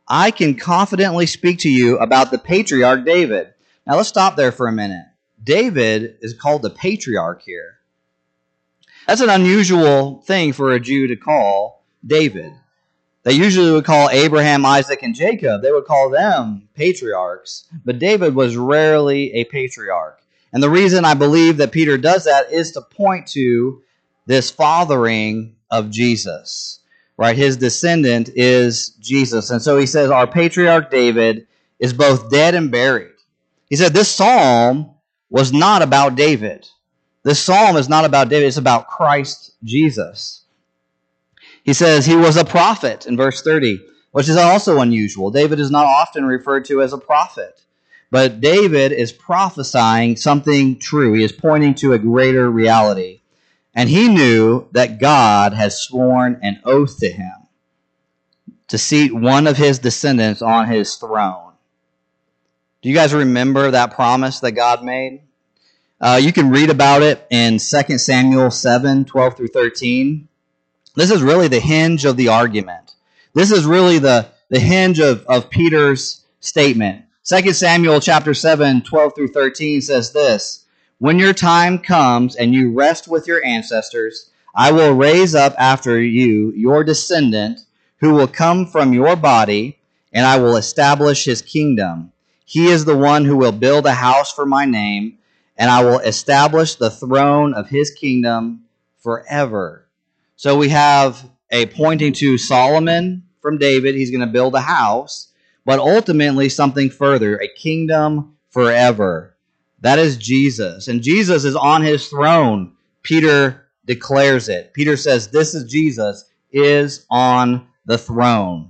I 0.08 0.32
can 0.32 0.56
confidently 0.56 1.26
speak 1.26 1.60
to 1.60 1.70
you 1.70 1.96
about 1.98 2.32
the 2.32 2.38
patriarch 2.38 3.04
David. 3.04 3.54
Now 3.90 3.96
let's 3.96 4.08
stop 4.08 4.36
there 4.36 4.52
for 4.52 4.68
a 4.68 4.72
minute. 4.72 5.04
David 5.42 6.18
is 6.20 6.32
called 6.32 6.62
the 6.62 6.70
patriarch 6.70 7.42
here. 7.42 7.80
That's 9.08 9.20
an 9.20 9.30
unusual 9.30 10.20
thing 10.20 10.52
for 10.52 10.70
a 10.70 10.78
Jew 10.78 11.08
to 11.08 11.16
call 11.16 11.82
David. 12.06 12.52
They 13.24 13.32
usually 13.32 13.72
would 13.72 13.84
call 13.84 14.08
Abraham, 14.10 14.64
Isaac, 14.64 15.02
and 15.02 15.12
Jacob. 15.12 15.62
They 15.62 15.72
would 15.72 15.86
call 15.86 16.08
them 16.08 16.68
patriarchs. 16.76 17.64
But 17.84 17.98
David 17.98 18.36
was 18.36 18.56
rarely 18.56 19.32
a 19.32 19.44
patriarch. 19.46 20.22
And 20.52 20.62
the 20.62 20.70
reason 20.70 21.04
I 21.04 21.14
believe 21.14 21.56
that 21.56 21.72
Peter 21.72 21.98
does 21.98 22.26
that 22.26 22.52
is 22.52 22.70
to 22.72 22.82
point 22.82 23.26
to 23.30 23.82
this 24.24 24.52
fathering 24.52 25.56
of 25.68 25.90
Jesus. 25.90 26.78
Right? 27.16 27.36
His 27.36 27.56
descendant 27.56 28.30
is 28.36 28.90
Jesus. 29.00 29.50
And 29.50 29.60
so 29.60 29.76
he 29.78 29.86
says, 29.86 30.12
Our 30.12 30.28
patriarch 30.28 30.92
David 30.92 31.48
is 31.80 31.92
both 31.92 32.30
dead 32.30 32.54
and 32.54 32.70
buried. 32.70 33.09
He 33.70 33.76
said, 33.76 33.94
This 33.94 34.10
psalm 34.10 34.90
was 35.30 35.52
not 35.52 35.80
about 35.80 36.16
David. 36.16 36.68
This 37.22 37.42
psalm 37.42 37.76
is 37.76 37.88
not 37.88 38.04
about 38.04 38.28
David, 38.28 38.48
it's 38.48 38.56
about 38.56 38.88
Christ 38.88 39.52
Jesus. 39.62 40.42
He 41.62 41.72
says 41.72 42.04
he 42.04 42.16
was 42.16 42.36
a 42.36 42.44
prophet 42.44 43.06
in 43.06 43.16
verse 43.16 43.42
30, 43.42 43.80
which 44.12 44.28
is 44.28 44.36
also 44.36 44.80
unusual. 44.80 45.30
David 45.30 45.60
is 45.60 45.70
not 45.70 45.86
often 45.86 46.24
referred 46.24 46.64
to 46.66 46.82
as 46.82 46.92
a 46.92 46.98
prophet, 46.98 47.62
but 48.10 48.40
David 48.40 48.92
is 48.92 49.12
prophesying 49.12 50.16
something 50.16 50.78
true. 50.78 51.12
He 51.12 51.22
is 51.22 51.32
pointing 51.32 51.74
to 51.76 51.92
a 51.92 51.98
greater 51.98 52.50
reality. 52.50 53.20
And 53.74 53.88
he 53.88 54.08
knew 54.08 54.66
that 54.72 54.98
God 54.98 55.52
has 55.52 55.80
sworn 55.80 56.40
an 56.42 56.60
oath 56.64 56.98
to 57.00 57.10
him 57.10 57.46
to 58.68 58.78
seat 58.78 59.14
one 59.14 59.46
of 59.46 59.56
his 59.56 59.78
descendants 59.78 60.42
on 60.42 60.66
his 60.66 60.96
throne. 60.96 61.49
Do 62.82 62.88
you 62.88 62.94
guys 62.94 63.12
remember 63.12 63.70
that 63.70 63.92
promise 63.92 64.40
that 64.40 64.52
God 64.52 64.82
made? 64.82 65.20
Uh, 66.00 66.18
you 66.22 66.32
can 66.32 66.48
read 66.48 66.70
about 66.70 67.02
it 67.02 67.26
in 67.30 67.58
2 67.58 67.98
Samuel 67.98 68.50
7 68.50 69.04
12 69.04 69.36
through 69.36 69.48
13. 69.48 70.26
This 70.96 71.10
is 71.10 71.22
really 71.22 71.48
the 71.48 71.60
hinge 71.60 72.06
of 72.06 72.16
the 72.16 72.28
argument. 72.28 72.94
This 73.34 73.50
is 73.52 73.66
really 73.66 73.98
the, 73.98 74.28
the 74.48 74.58
hinge 74.58 74.98
of, 74.98 75.26
of 75.26 75.50
Peter's 75.50 76.24
statement. 76.40 77.04
2 77.24 77.52
Samuel 77.52 78.00
chapter 78.00 78.32
7, 78.32 78.80
12 78.80 79.14
through 79.14 79.28
13 79.28 79.82
says 79.82 80.12
this 80.12 80.64
When 80.96 81.18
your 81.18 81.34
time 81.34 81.78
comes 81.78 82.34
and 82.34 82.54
you 82.54 82.72
rest 82.72 83.08
with 83.08 83.26
your 83.26 83.44
ancestors, 83.44 84.30
I 84.54 84.72
will 84.72 84.94
raise 84.94 85.34
up 85.34 85.54
after 85.58 86.00
you 86.00 86.50
your 86.52 86.82
descendant 86.82 87.60
who 87.98 88.14
will 88.14 88.26
come 88.26 88.66
from 88.66 88.94
your 88.94 89.16
body, 89.16 89.78
and 90.14 90.24
I 90.24 90.38
will 90.38 90.56
establish 90.56 91.26
his 91.26 91.42
kingdom. 91.42 92.09
He 92.50 92.66
is 92.66 92.84
the 92.84 92.96
one 92.96 93.24
who 93.24 93.36
will 93.36 93.52
build 93.52 93.86
a 93.86 93.94
house 93.94 94.32
for 94.32 94.44
my 94.44 94.64
name, 94.64 95.18
and 95.56 95.70
I 95.70 95.84
will 95.84 96.00
establish 96.00 96.74
the 96.74 96.90
throne 96.90 97.54
of 97.54 97.68
his 97.68 97.92
kingdom 97.92 98.64
forever. 98.98 99.86
So 100.34 100.58
we 100.58 100.70
have 100.70 101.30
a 101.52 101.66
pointing 101.66 102.12
to 102.14 102.38
Solomon 102.38 103.22
from 103.40 103.58
David. 103.58 103.94
He's 103.94 104.10
going 104.10 104.26
to 104.26 104.26
build 104.26 104.56
a 104.56 104.60
house, 104.62 105.32
but 105.64 105.78
ultimately 105.78 106.48
something 106.48 106.90
further, 106.90 107.38
a 107.38 107.46
kingdom 107.46 108.36
forever. 108.48 109.36
That 109.82 110.00
is 110.00 110.16
Jesus. 110.16 110.88
And 110.88 111.04
Jesus 111.04 111.44
is 111.44 111.54
on 111.54 111.82
his 111.82 112.08
throne. 112.08 112.72
Peter 113.04 113.68
declares 113.84 114.48
it. 114.48 114.74
Peter 114.74 114.96
says, 114.96 115.28
This 115.28 115.54
is 115.54 115.70
Jesus, 115.70 116.24
is 116.50 117.06
on 117.12 117.68
the 117.86 117.96
throne. 117.96 118.69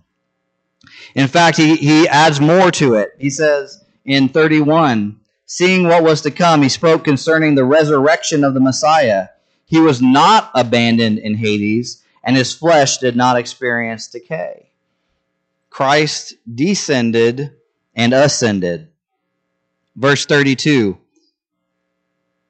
In 1.15 1.29
fact, 1.29 1.57
he, 1.57 1.77
he 1.77 2.09
adds 2.09 2.41
more 2.41 2.71
to 2.73 2.95
it. 2.95 3.11
He 3.19 3.31
says 3.31 3.85
in 4.05 4.29
31, 4.29 5.21
seeing 5.47 5.89
what 5.89 6.03
was 6.03 6.21
to 6.23 6.31
come, 6.31 6.63
he 6.63 6.69
spoke 6.69 7.05
concerning 7.05 7.55
the 7.55 7.65
resurrection 7.65 8.45
of 8.45 8.55
the 8.55 8.61
Messiah 8.61 9.29
he 9.71 9.79
was 9.79 10.03
not 10.03 10.51
abandoned 10.53 11.21
in 11.21 11.37
Hades, 11.37 12.03
and 12.25 12.37
his 12.37 12.53
flesh 12.53 12.99
did 12.99 13.15
not 13.15 13.37
experience 13.37 14.09
decay. 14.09 14.71
Christ 15.71 16.35
descended 16.53 17.53
and 17.95 18.13
ascended. 18.13 18.89
Verse 19.95 20.27
32, 20.27 20.99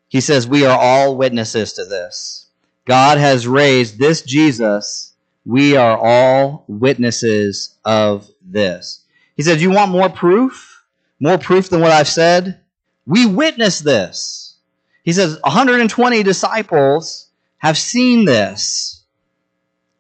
he 0.09 0.23
says, 0.23 0.49
We 0.49 0.65
are 0.65 0.79
all 0.79 1.15
witnesses 1.15 1.75
to 1.75 1.85
this. 1.85 2.47
God 2.87 3.19
has 3.19 3.47
raised 3.47 3.99
this 3.99 4.23
Jesus. 4.23 5.13
We 5.45 5.77
are 5.77 5.99
all 5.99 6.65
witnesses 6.69 7.77
of 7.85 8.31
this. 8.53 9.05
He 9.37 9.43
says, 9.43 9.63
You 9.63 9.71
want 9.71 9.91
more 9.91 10.09
proof? 10.09 10.85
More 11.19 11.39
proof 11.39 11.69
than 11.69 11.81
what 11.81 11.93
I've 11.93 12.09
said? 12.09 12.61
We 13.07 13.27
witness 13.27 13.81
this. 13.81 14.57
He 15.03 15.13
says, 15.13 15.39
120 15.43 16.23
disciples 16.23 17.29
have 17.59 17.77
seen 17.77 18.25
this. 18.25 19.03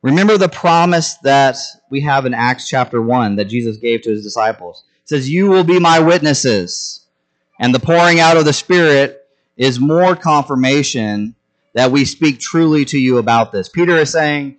Remember 0.02 0.38
the 0.38 0.48
promise 0.48 1.14
that 1.22 1.56
we 1.90 2.00
have 2.02 2.24
in 2.24 2.32
Acts 2.32 2.68
chapter 2.68 3.02
1 3.02 3.36
that 3.36 3.46
Jesus 3.46 3.76
gave 3.76 4.02
to 4.02 4.10
his 4.10 4.22
disciples. 4.22 4.84
It 5.02 5.08
says, 5.08 5.30
You 5.30 5.48
will 5.48 5.64
be 5.64 5.78
my 5.78 6.00
witnesses. 6.00 7.06
And 7.58 7.74
the 7.74 7.80
pouring 7.80 8.20
out 8.20 8.38
of 8.38 8.46
the 8.46 8.54
Spirit 8.54 9.28
is 9.56 9.78
more 9.78 10.16
confirmation 10.16 11.34
that 11.74 11.90
we 11.90 12.06
speak 12.06 12.40
truly 12.40 12.84
to 12.86 12.98
you 12.98 13.18
about 13.18 13.52
this. 13.52 13.68
Peter 13.68 13.96
is 13.96 14.10
saying, 14.10 14.56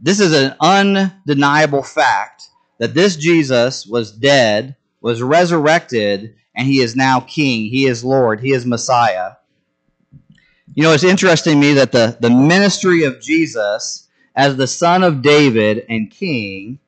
This 0.00 0.20
is 0.20 0.32
an 0.32 0.54
undeniable 0.60 1.82
fact 1.82 2.48
that 2.78 2.94
this 2.94 3.16
Jesus 3.16 3.86
was 3.86 4.12
dead, 4.12 4.76
was 5.00 5.22
resurrected, 5.22 6.34
and 6.54 6.66
he 6.66 6.80
is 6.80 6.96
now 6.96 7.20
king. 7.20 7.70
He 7.70 7.86
is 7.86 8.04
Lord. 8.04 8.40
He 8.40 8.52
is 8.52 8.66
Messiah. 8.66 9.32
You 10.74 10.82
know, 10.82 10.92
it's 10.92 11.04
interesting 11.04 11.54
to 11.54 11.58
me 11.58 11.74
that 11.74 11.92
the, 11.92 12.16
the 12.20 12.30
ministry 12.30 13.04
of 13.04 13.20
Jesus 13.20 14.08
as 14.34 14.56
the 14.56 14.66
son 14.66 15.02
of 15.02 15.22
David 15.22 15.86
and 15.88 16.10
king 16.10 16.78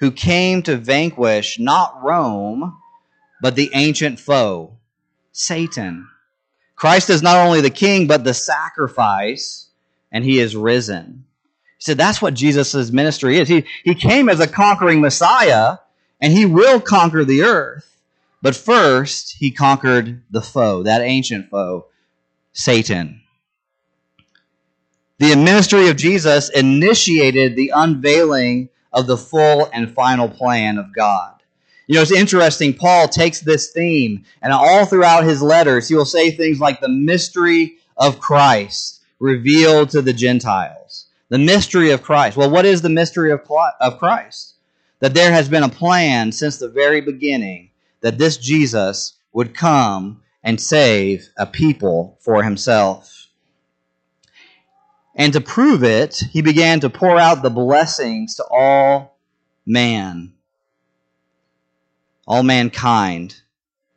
who 0.00 0.10
came 0.10 0.62
to 0.62 0.76
vanquish 0.76 1.58
not 1.58 2.02
Rome, 2.02 2.76
but 3.40 3.54
the 3.54 3.70
ancient 3.74 4.18
foe, 4.18 4.76
Satan. 5.32 6.08
Christ 6.74 7.10
is 7.10 7.22
not 7.22 7.36
only 7.36 7.60
the 7.60 7.70
king, 7.70 8.06
but 8.06 8.24
the 8.24 8.34
sacrifice, 8.34 9.70
and 10.12 10.24
he 10.24 10.38
is 10.38 10.56
risen. 10.56 11.24
He 11.78 11.84
said 11.84 11.96
that's 11.96 12.20
what 12.20 12.34
Jesus' 12.34 12.90
ministry 12.90 13.38
is. 13.38 13.48
He, 13.48 13.64
he 13.84 13.94
came 13.94 14.28
as 14.28 14.40
a 14.40 14.48
conquering 14.48 15.00
Messiah, 15.00 15.78
and 16.20 16.32
he 16.32 16.44
will 16.44 16.80
conquer 16.80 17.24
the 17.24 17.42
earth. 17.42 17.96
But 18.42 18.56
first, 18.56 19.36
he 19.38 19.50
conquered 19.50 20.22
the 20.30 20.42
foe, 20.42 20.82
that 20.82 21.02
ancient 21.02 21.50
foe, 21.50 21.86
Satan. 22.52 23.22
The 25.18 25.34
ministry 25.34 25.88
of 25.88 25.96
Jesus 25.96 26.48
initiated 26.48 27.56
the 27.56 27.72
unveiling 27.74 28.68
of 28.92 29.06
the 29.06 29.16
full 29.16 29.68
and 29.72 29.92
final 29.92 30.28
plan 30.28 30.78
of 30.78 30.94
God. 30.94 31.34
You 31.86 31.96
know, 31.96 32.02
it's 32.02 32.12
interesting. 32.12 32.74
Paul 32.74 33.08
takes 33.08 33.40
this 33.40 33.70
theme, 33.70 34.24
and 34.42 34.52
all 34.52 34.84
throughout 34.84 35.24
his 35.24 35.42
letters, 35.42 35.88
he 35.88 35.94
will 35.94 36.04
say 36.04 36.30
things 36.30 36.60
like 36.60 36.80
the 36.80 36.88
mystery 36.88 37.78
of 37.96 38.20
Christ 38.20 39.02
revealed 39.18 39.90
to 39.90 40.02
the 40.02 40.12
Gentiles. 40.12 40.77
The 41.28 41.38
mystery 41.38 41.90
of 41.90 42.02
Christ. 42.02 42.36
Well, 42.36 42.50
what 42.50 42.64
is 42.64 42.82
the 42.82 42.88
mystery 42.88 43.32
of 43.32 43.40
of 43.80 43.98
Christ? 43.98 44.54
That 45.00 45.14
there 45.14 45.30
has 45.30 45.48
been 45.48 45.62
a 45.62 45.68
plan 45.68 46.32
since 46.32 46.58
the 46.58 46.68
very 46.68 47.00
beginning 47.00 47.70
that 48.00 48.18
this 48.18 48.36
Jesus 48.36 49.18
would 49.32 49.54
come 49.54 50.22
and 50.42 50.60
save 50.60 51.28
a 51.36 51.46
people 51.46 52.18
for 52.20 52.42
himself. 52.42 53.28
And 55.14 55.32
to 55.32 55.40
prove 55.40 55.82
it, 55.82 56.22
he 56.30 56.42
began 56.42 56.80
to 56.80 56.90
pour 56.90 57.18
out 57.18 57.42
the 57.42 57.50
blessings 57.50 58.36
to 58.36 58.44
all 58.44 59.18
man, 59.66 60.32
all 62.26 62.44
mankind, 62.44 63.42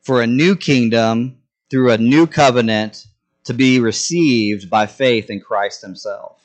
for 0.02 0.22
a 0.22 0.28
new 0.28 0.56
kingdom 0.56 1.38
through 1.70 1.92
a 1.92 1.98
new 1.98 2.26
covenant 2.26 3.06
to 3.44 3.54
be 3.54 3.80
received 3.80 4.70
by 4.70 4.88
faith 4.88 5.30
in 5.30 5.40
Christ 5.40 5.82
himself. 5.82 6.41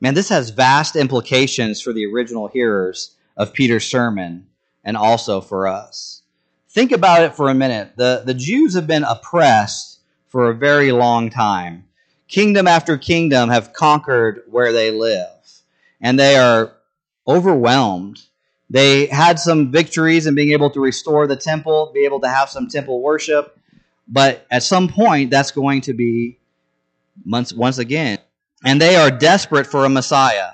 Man, 0.00 0.14
this 0.14 0.28
has 0.28 0.50
vast 0.50 0.96
implications 0.96 1.80
for 1.80 1.92
the 1.92 2.06
original 2.06 2.48
hearers 2.48 3.16
of 3.36 3.52
Peter's 3.52 3.86
sermon 3.86 4.46
and 4.84 4.96
also 4.96 5.40
for 5.40 5.66
us. 5.66 6.22
Think 6.68 6.92
about 6.92 7.22
it 7.22 7.34
for 7.34 7.48
a 7.48 7.54
minute. 7.54 7.92
The, 7.96 8.22
the 8.24 8.34
Jews 8.34 8.74
have 8.74 8.86
been 8.86 9.04
oppressed 9.04 10.00
for 10.28 10.50
a 10.50 10.54
very 10.54 10.92
long 10.92 11.30
time 11.30 11.86
kingdom 12.28 12.66
after 12.66 12.96
kingdom 12.96 13.50
have 13.50 13.72
conquered 13.72 14.42
where 14.48 14.72
they 14.72 14.90
live, 14.90 15.28
and 16.00 16.18
they 16.18 16.36
are 16.36 16.72
overwhelmed. 17.26 18.20
They 18.68 19.06
had 19.06 19.38
some 19.38 19.70
victories 19.70 20.26
in 20.26 20.34
being 20.34 20.52
able 20.52 20.70
to 20.70 20.80
restore 20.80 21.26
the 21.26 21.36
temple, 21.36 21.92
be 21.94 22.04
able 22.04 22.20
to 22.20 22.28
have 22.28 22.50
some 22.50 22.68
temple 22.68 23.00
worship, 23.00 23.58
but 24.08 24.46
at 24.50 24.62
some 24.62 24.88
point 24.88 25.30
that's 25.30 25.50
going 25.50 25.82
to 25.82 25.92
be 25.94 26.38
once 27.24 27.52
once 27.52 27.78
again. 27.78 28.18
And 28.66 28.80
they 28.80 28.96
are 28.96 29.10
desperate 29.12 29.66
for 29.66 29.84
a 29.84 29.88
Messiah. 29.88 30.50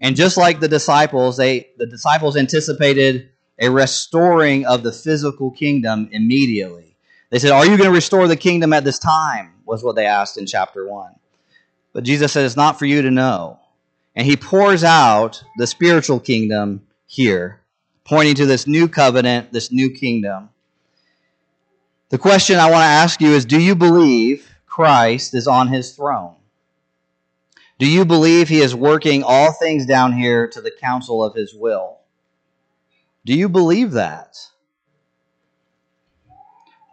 And 0.00 0.14
just 0.14 0.36
like 0.36 0.60
the 0.60 0.68
disciples, 0.68 1.38
they 1.38 1.70
the 1.78 1.86
disciples 1.86 2.36
anticipated 2.36 3.30
a 3.58 3.70
restoring 3.70 4.66
of 4.66 4.82
the 4.82 4.92
physical 4.92 5.50
kingdom 5.50 6.10
immediately. 6.12 6.94
They 7.30 7.38
said, 7.38 7.52
Are 7.52 7.64
you 7.64 7.78
going 7.78 7.88
to 7.88 7.94
restore 7.94 8.28
the 8.28 8.36
kingdom 8.36 8.74
at 8.74 8.84
this 8.84 8.98
time? 8.98 9.54
was 9.64 9.82
what 9.82 9.96
they 9.96 10.04
asked 10.04 10.36
in 10.36 10.44
chapter 10.44 10.86
1. 10.86 11.14
But 11.94 12.04
Jesus 12.04 12.32
said, 12.32 12.44
It's 12.44 12.56
not 12.56 12.78
for 12.78 12.84
you 12.84 13.00
to 13.00 13.10
know. 13.10 13.58
And 14.14 14.26
he 14.26 14.36
pours 14.36 14.84
out 14.84 15.42
the 15.56 15.66
spiritual 15.66 16.20
kingdom 16.20 16.82
here, 17.06 17.62
pointing 18.04 18.34
to 18.34 18.44
this 18.44 18.66
new 18.66 18.88
covenant, 18.88 19.52
this 19.52 19.72
new 19.72 19.88
kingdom. 19.88 20.50
The 22.10 22.18
question 22.18 22.58
I 22.58 22.70
want 22.70 22.82
to 22.82 22.86
ask 22.86 23.22
you 23.22 23.30
is 23.30 23.46
Do 23.46 23.58
you 23.58 23.74
believe 23.74 24.54
Christ 24.66 25.34
is 25.34 25.46
on 25.46 25.68
his 25.68 25.92
throne? 25.92 26.34
Do 27.82 27.88
you 27.88 28.04
believe 28.04 28.48
he 28.48 28.60
is 28.60 28.76
working 28.76 29.24
all 29.24 29.50
things 29.50 29.86
down 29.86 30.12
here 30.12 30.46
to 30.46 30.60
the 30.60 30.70
counsel 30.70 31.24
of 31.24 31.34
his 31.34 31.52
will? 31.52 31.98
Do 33.24 33.34
you 33.34 33.48
believe 33.48 33.90
that? 33.90 34.36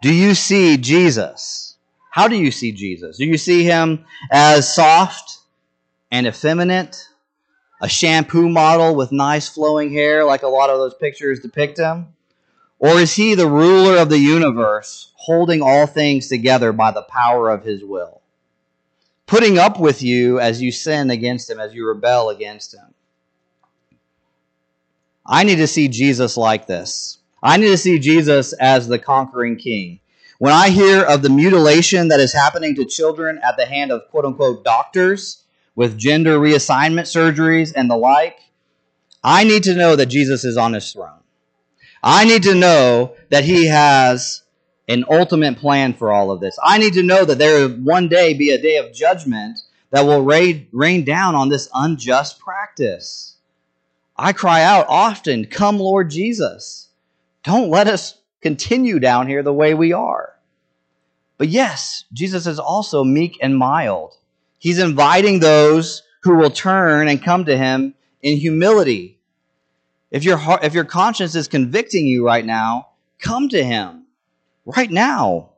Do 0.02 0.12
you 0.12 0.34
see 0.34 0.76
Jesus? 0.78 1.76
How 2.10 2.26
do 2.26 2.34
you 2.34 2.50
see 2.50 2.72
Jesus? 2.72 3.18
Do 3.18 3.24
you 3.24 3.38
see 3.38 3.62
him 3.62 4.04
as 4.32 4.74
soft 4.74 5.38
and 6.10 6.26
effeminate, 6.26 7.08
a 7.80 7.88
shampoo 7.88 8.48
model 8.48 8.96
with 8.96 9.12
nice 9.12 9.48
flowing 9.48 9.92
hair 9.92 10.24
like 10.24 10.42
a 10.42 10.48
lot 10.48 10.70
of 10.70 10.78
those 10.80 10.94
pictures 10.94 11.38
depict 11.38 11.78
him? 11.78 12.08
Or 12.80 12.98
is 12.98 13.14
he 13.14 13.36
the 13.36 13.46
ruler 13.46 13.96
of 13.96 14.08
the 14.08 14.18
universe, 14.18 15.12
holding 15.14 15.62
all 15.62 15.86
things 15.86 16.26
together 16.26 16.72
by 16.72 16.90
the 16.90 17.02
power 17.02 17.48
of 17.48 17.62
his 17.62 17.84
will? 17.84 18.19
Putting 19.30 19.58
up 19.58 19.78
with 19.78 20.02
you 20.02 20.40
as 20.40 20.60
you 20.60 20.72
sin 20.72 21.08
against 21.08 21.48
him, 21.48 21.60
as 21.60 21.72
you 21.72 21.86
rebel 21.86 22.30
against 22.30 22.74
him. 22.74 22.92
I 25.24 25.44
need 25.44 25.58
to 25.58 25.68
see 25.68 25.86
Jesus 25.86 26.36
like 26.36 26.66
this. 26.66 27.18
I 27.40 27.56
need 27.56 27.68
to 27.68 27.76
see 27.78 28.00
Jesus 28.00 28.52
as 28.54 28.88
the 28.88 28.98
conquering 28.98 29.54
king. 29.54 30.00
When 30.40 30.52
I 30.52 30.70
hear 30.70 31.04
of 31.04 31.22
the 31.22 31.30
mutilation 31.30 32.08
that 32.08 32.18
is 32.18 32.32
happening 32.32 32.74
to 32.74 32.84
children 32.84 33.38
at 33.44 33.56
the 33.56 33.66
hand 33.66 33.92
of 33.92 34.08
quote 34.10 34.24
unquote 34.24 34.64
doctors 34.64 35.44
with 35.76 35.96
gender 35.96 36.36
reassignment 36.40 37.06
surgeries 37.06 37.72
and 37.72 37.88
the 37.88 37.96
like, 37.96 38.40
I 39.22 39.44
need 39.44 39.62
to 39.62 39.76
know 39.76 39.94
that 39.94 40.06
Jesus 40.06 40.42
is 40.42 40.56
on 40.56 40.72
his 40.72 40.92
throne. 40.92 41.20
I 42.02 42.24
need 42.24 42.42
to 42.42 42.54
know 42.56 43.14
that 43.28 43.44
he 43.44 43.66
has 43.66 44.42
an 44.90 45.04
ultimate 45.08 45.56
plan 45.56 45.94
for 45.94 46.10
all 46.10 46.32
of 46.32 46.40
this. 46.40 46.58
I 46.62 46.78
need 46.78 46.94
to 46.94 47.02
know 47.04 47.24
that 47.24 47.38
there 47.38 47.68
will 47.68 47.76
one 47.76 48.08
day 48.08 48.34
be 48.34 48.50
a 48.50 48.60
day 48.60 48.76
of 48.76 48.92
judgment 48.92 49.60
that 49.90 50.04
will 50.04 50.22
rain, 50.22 50.66
rain 50.72 51.04
down 51.04 51.36
on 51.36 51.48
this 51.48 51.68
unjust 51.72 52.40
practice. 52.40 53.36
I 54.16 54.32
cry 54.32 54.62
out 54.62 54.86
often, 54.88 55.46
Come, 55.46 55.78
Lord 55.78 56.10
Jesus. 56.10 56.88
Don't 57.44 57.70
let 57.70 57.86
us 57.86 58.18
continue 58.40 58.98
down 58.98 59.28
here 59.28 59.44
the 59.44 59.52
way 59.52 59.74
we 59.74 59.92
are. 59.92 60.34
But 61.38 61.48
yes, 61.48 62.04
Jesus 62.12 62.46
is 62.48 62.58
also 62.58 63.04
meek 63.04 63.38
and 63.40 63.56
mild. 63.56 64.16
He's 64.58 64.80
inviting 64.80 65.38
those 65.38 66.02
who 66.22 66.34
will 66.34 66.50
turn 66.50 67.08
and 67.08 67.22
come 67.22 67.44
to 67.44 67.56
him 67.56 67.94
in 68.22 68.38
humility. 68.38 69.18
If 70.10 70.24
your 70.24 70.36
heart, 70.36 70.64
if 70.64 70.74
your 70.74 70.84
conscience 70.84 71.36
is 71.36 71.48
convicting 71.48 72.06
you 72.06 72.26
right 72.26 72.44
now, 72.44 72.88
come 73.20 73.48
to 73.50 73.62
him 73.62 73.99
right 74.64 74.90
now. 74.90 75.50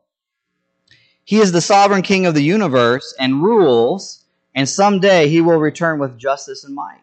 He 1.25 1.39
is 1.39 1.53
the 1.53 1.61
sovereign 1.61 2.03
king 2.03 2.27
of 2.27 2.35
the 2.35 2.43
universe 2.43 3.15
and 3.19 3.43
rules, 3.43 4.25
and 4.55 4.69
someday 4.69 5.29
he 5.29 5.41
will 5.41 5.59
return 5.59 5.99
with 5.99 6.19
justice 6.19 6.65
and 6.65 6.75
might. 6.75 6.99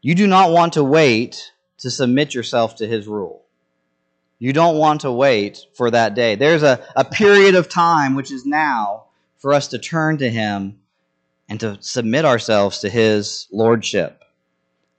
You 0.00 0.14
do 0.14 0.26
not 0.26 0.50
want 0.50 0.74
to 0.74 0.84
wait 0.84 1.52
to 1.78 1.90
submit 1.90 2.34
yourself 2.34 2.76
to 2.76 2.86
his 2.86 3.06
rule. 3.06 3.44
You 4.38 4.52
don't 4.52 4.78
want 4.78 5.00
to 5.00 5.12
wait 5.12 5.66
for 5.74 5.90
that 5.90 6.14
day. 6.14 6.36
There's 6.36 6.62
a, 6.62 6.80
a 6.94 7.04
period 7.04 7.54
of 7.54 7.68
time, 7.68 8.14
which 8.14 8.30
is 8.30 8.46
now, 8.46 9.04
for 9.38 9.52
us 9.52 9.68
to 9.68 9.78
turn 9.78 10.18
to 10.18 10.30
him 10.30 10.78
and 11.48 11.58
to 11.60 11.78
submit 11.80 12.24
ourselves 12.24 12.78
to 12.80 12.88
his 12.88 13.48
lordship. 13.50 14.22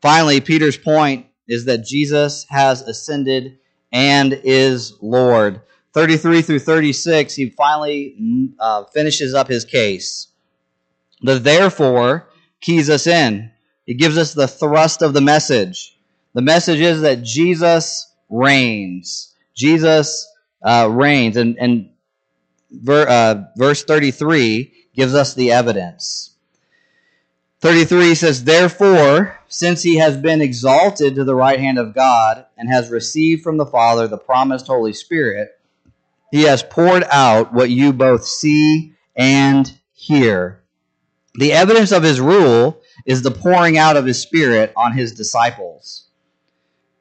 Finally, 0.02 0.42
Peter's 0.42 0.78
point 0.78 1.28
is 1.48 1.66
that 1.66 1.86
Jesus 1.86 2.46
has 2.50 2.82
ascended 2.82 3.59
and 3.92 4.40
is 4.44 4.94
Lord. 5.02 5.62
33 5.94 6.42
through 6.42 6.60
36, 6.60 7.36
he 7.36 7.50
finally 7.50 8.54
uh, 8.60 8.84
finishes 8.86 9.34
up 9.34 9.48
his 9.48 9.66
case. 9.66 10.28
The 11.22 11.40
therefore 11.40 12.30
keys 12.62 12.90
us 12.90 13.08
in. 13.08 13.52
He 13.86 13.96
gives 13.96 14.18
us 14.18 14.34
the 14.34 14.48
thrust 14.48 15.02
of 15.02 15.14
the 15.14 15.22
message. 15.22 15.98
The 16.34 16.42
message 16.42 16.80
is 16.80 17.02
that 17.02 17.24
Jesus 17.24 18.14
reigns. 18.30 19.34
Jesus 19.56 20.28
uh, 20.62 20.88
reigns. 20.92 21.38
And, 21.38 21.58
and 21.60 21.90
ver, 22.72 23.08
uh, 23.08 23.44
verse 23.58 23.84
33 23.84 24.72
gives 24.96 25.16
us 25.16 25.34
the 25.34 25.52
evidence. 25.52 26.36
33 27.62 28.16
says, 28.16 28.44
Therefore, 28.46 29.38
since 29.50 29.84
he 29.84 29.98
has 29.98 30.16
been 30.16 30.42
exalted 30.42 31.16
to 31.16 31.26
the 31.26 31.36
right 31.36 31.60
hand 31.60 31.78
of 31.78 31.94
God 31.94 32.46
and 32.58 32.70
has 32.70 32.90
received 32.90 33.44
from 33.44 33.58
the 33.58 33.66
Father 33.66 34.08
the 34.08 34.18
promised 34.18 34.68
Holy 34.68 34.94
Spirit, 34.94 35.50
he 36.32 36.44
has 36.44 36.64
poured 36.64 37.04
out 37.12 37.54
what 37.54 37.70
you 37.70 37.92
both 37.92 38.26
see 38.26 38.94
and 39.16 39.78
hear. 39.94 40.64
The 41.36 41.52
evidence 41.52 41.92
of 41.92 42.04
his 42.04 42.22
rule 42.22 42.82
is 43.06 43.22
the 43.22 43.32
pouring 43.32 43.78
out 43.78 43.98
of 43.98 44.06
his 44.06 44.22
Spirit 44.22 44.72
on 44.78 44.94
his 44.94 45.12
disciples. 45.14 46.08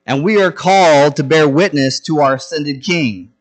And 0.06 0.24
we 0.24 0.42
are 0.42 0.52
called 0.52 1.16
to 1.16 1.22
bear 1.22 1.48
witness 1.48 2.00
to 2.00 2.20
our 2.20 2.34
ascended 2.34 2.82
King. 2.82 3.32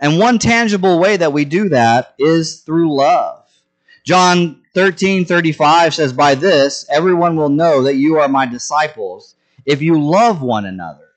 And 0.00 0.18
one 0.18 0.40
tangible 0.40 0.98
way 0.98 1.16
that 1.16 1.32
we 1.32 1.44
do 1.44 1.68
that 1.68 2.14
is 2.18 2.60
through 2.60 2.96
love. 2.96 3.46
John 4.04 4.61
13:35 4.74 5.94
says 5.94 6.12
by 6.12 6.34
this 6.34 6.86
everyone 6.88 7.36
will 7.36 7.50
know 7.50 7.82
that 7.82 7.96
you 7.96 8.18
are 8.18 8.28
my 8.28 8.46
disciples 8.46 9.34
if 9.66 9.82
you 9.82 10.00
love 10.00 10.42
one 10.42 10.64
another. 10.64 11.08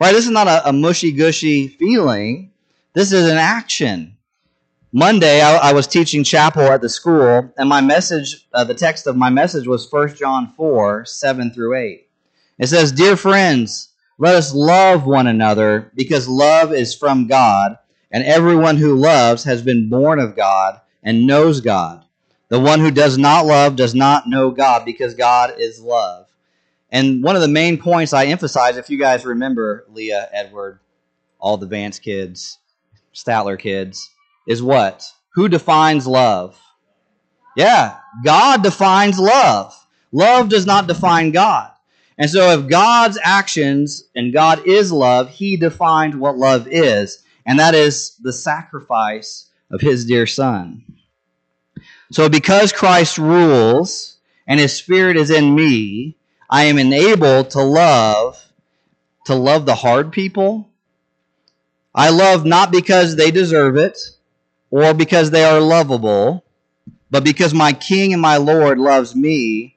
Right? 0.00 0.12
This 0.12 0.26
is 0.26 0.30
not 0.30 0.46
a, 0.46 0.68
a 0.68 0.72
mushy-gushy 0.72 1.68
feeling. 1.68 2.52
This 2.92 3.12
is 3.12 3.28
an 3.28 3.36
action. 3.36 4.16
Monday, 4.92 5.42
I, 5.42 5.56
I, 5.56 5.72
was 5.72 5.86
teaching 5.86 6.24
chapel 6.24 6.62
at 6.62 6.80
the 6.80 6.88
school, 6.88 7.52
and 7.58 7.68
my 7.68 7.82
message, 7.82 8.48
uh, 8.54 8.64
the 8.64 8.74
text 8.74 9.06
of 9.06 9.16
my 9.16 9.28
message 9.28 9.66
was 9.66 9.90
1 9.90 10.14
John 10.14 10.52
4 10.56 11.04
7 11.04 11.50
through 11.50 11.76
8. 11.76 12.08
It 12.58 12.66
says, 12.68 12.92
Dear 12.92 13.16
friends, 13.16 13.90
let 14.16 14.34
us 14.34 14.54
love 14.54 15.06
one 15.06 15.26
another 15.26 15.92
because 15.94 16.26
love 16.26 16.72
is 16.72 16.94
from 16.94 17.26
God, 17.26 17.76
and 18.10 18.24
everyone 18.24 18.78
who 18.78 18.96
loves 18.96 19.44
has 19.44 19.62
been 19.62 19.90
born 19.90 20.18
of 20.18 20.34
God 20.34 20.80
and 21.02 21.26
knows 21.26 21.60
God. 21.60 22.04
The 22.48 22.60
one 22.60 22.80
who 22.80 22.90
does 22.90 23.18
not 23.18 23.44
love 23.44 23.76
does 23.76 23.94
not 23.94 24.26
know 24.26 24.50
God 24.50 24.84
because 24.84 25.14
God 25.14 25.54
is 25.58 25.80
love. 25.80 26.26
And 26.90 27.22
one 27.22 27.36
of 27.36 27.42
the 27.42 27.48
main 27.48 27.76
points 27.76 28.14
I 28.14 28.26
emphasize, 28.26 28.76
if 28.78 28.88
you 28.88 28.98
guys 28.98 29.26
remember 29.26 29.84
Leah, 29.90 30.28
Edward, 30.32 30.80
all 31.38 31.58
the 31.58 31.66
Vance 31.66 31.98
kids, 31.98 32.58
Statler 33.14 33.58
kids, 33.58 34.10
is 34.46 34.62
what? 34.62 35.04
Who 35.34 35.48
defines 35.48 36.06
love? 36.06 36.58
Yeah, 37.56 37.98
God 38.24 38.62
defines 38.62 39.18
love. 39.18 39.74
Love 40.10 40.48
does 40.48 40.64
not 40.64 40.86
define 40.86 41.32
God. 41.32 41.70
And 42.16 42.30
so 42.30 42.50
if 42.58 42.68
God's 42.68 43.18
actions, 43.22 44.04
and 44.16 44.32
God 44.32 44.66
is 44.66 44.90
love, 44.90 45.28
he 45.28 45.56
defined 45.56 46.18
what 46.18 46.36
love 46.36 46.66
is, 46.68 47.22
and 47.46 47.58
that 47.58 47.74
is 47.74 48.16
the 48.22 48.32
sacrifice 48.32 49.50
of 49.70 49.80
his 49.80 50.04
dear 50.04 50.26
son. 50.26 50.82
So 52.10 52.28
because 52.28 52.72
Christ 52.72 53.18
rules 53.18 54.16
and 54.46 54.58
his 54.58 54.74
spirit 54.74 55.16
is 55.16 55.30
in 55.30 55.54
me, 55.54 56.16
I 56.50 56.64
am 56.64 56.78
enabled 56.78 57.50
to 57.50 57.62
love 57.62 58.44
to 59.28 59.34
love 59.34 59.66
the 59.66 59.74
hard 59.74 60.10
people. 60.10 60.70
I 61.94 62.08
love 62.08 62.46
not 62.46 62.72
because 62.72 63.14
they 63.14 63.30
deserve 63.30 63.76
it 63.76 63.98
or 64.70 64.94
because 64.94 65.30
they 65.30 65.44
are 65.44 65.60
lovable, 65.60 66.44
but 67.10 67.24
because 67.24 67.52
my 67.52 67.74
king 67.74 68.14
and 68.14 68.22
my 68.22 68.38
lord 68.38 68.78
loves 68.78 69.14
me 69.14 69.76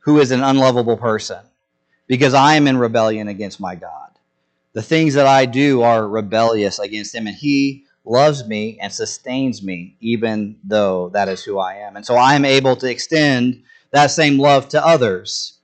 who 0.00 0.20
is 0.20 0.30
an 0.32 0.42
unlovable 0.42 0.98
person 0.98 1.40
because 2.08 2.34
I 2.34 2.56
am 2.56 2.66
in 2.66 2.76
rebellion 2.76 3.28
against 3.28 3.58
my 3.58 3.74
God. 3.74 4.10
The 4.74 4.82
things 4.82 5.14
that 5.14 5.26
I 5.26 5.46
do 5.46 5.80
are 5.80 6.06
rebellious 6.06 6.78
against 6.78 7.14
him 7.14 7.26
and 7.26 7.36
he 7.36 7.86
loves 8.10 8.46
me 8.46 8.76
and 8.82 8.92
sustains 8.92 9.62
me, 9.62 9.96
even 10.00 10.56
though 10.64 11.08
that 11.10 11.28
is 11.28 11.44
who 11.44 11.58
I 11.58 11.76
am. 11.76 11.96
And 11.96 12.04
so 12.04 12.16
I 12.16 12.34
am 12.34 12.44
able 12.44 12.76
to 12.76 12.90
extend 12.90 13.62
that 13.92 14.08
same 14.08 14.38
love 14.38 14.68
to 14.70 14.84
others. 14.84 15.58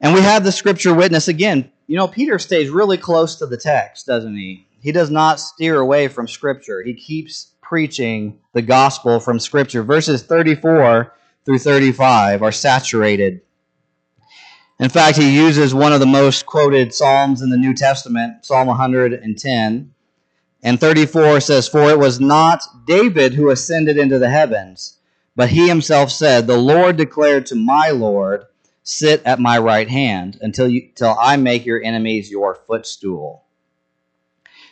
And 0.00 0.14
we 0.14 0.20
have 0.20 0.44
the 0.44 0.52
scripture 0.52 0.94
witness 0.94 1.28
again. 1.28 1.72
You 1.86 1.96
know, 1.96 2.06
Peter 2.06 2.38
stays 2.38 2.68
really 2.68 2.98
close 2.98 3.36
to 3.36 3.46
the 3.46 3.56
text, 3.56 4.06
doesn't 4.06 4.36
he? 4.36 4.66
He 4.80 4.92
does 4.92 5.10
not 5.10 5.40
steer 5.40 5.80
away 5.80 6.08
from 6.08 6.28
scripture. 6.28 6.82
He 6.82 6.94
keeps 6.94 7.52
preaching 7.62 8.38
the 8.52 8.62
gospel 8.62 9.18
from 9.18 9.40
scripture. 9.40 9.82
Verses 9.82 10.22
34 10.22 11.12
through 11.44 11.58
35 11.58 12.42
are 12.42 12.52
saturated. 12.52 13.40
In 14.78 14.88
fact, 14.88 15.18
he 15.18 15.36
uses 15.36 15.74
one 15.74 15.92
of 15.92 16.00
the 16.00 16.06
most 16.06 16.46
quoted 16.46 16.94
Psalms 16.94 17.42
in 17.42 17.50
the 17.50 17.58
New 17.58 17.74
Testament, 17.74 18.44
Psalm 18.46 18.66
110. 18.66 19.94
And 20.62 20.78
34 20.78 21.40
says, 21.40 21.68
For 21.68 21.90
it 21.90 21.98
was 21.98 22.20
not 22.20 22.62
David 22.86 23.34
who 23.34 23.50
ascended 23.50 23.96
into 23.96 24.18
the 24.18 24.30
heavens, 24.30 24.98
but 25.34 25.48
he 25.48 25.68
himself 25.68 26.10
said, 26.10 26.46
The 26.46 26.58
Lord 26.58 26.96
declared 26.96 27.46
to 27.46 27.54
my 27.54 27.90
Lord, 27.90 28.44
Sit 28.82 29.22
at 29.24 29.38
my 29.38 29.58
right 29.58 29.88
hand 29.88 30.38
until, 30.40 30.68
you, 30.68 30.88
till 30.94 31.14
I 31.18 31.36
make 31.36 31.66
your 31.66 31.82
enemies 31.82 32.30
your 32.30 32.54
footstool. 32.54 33.44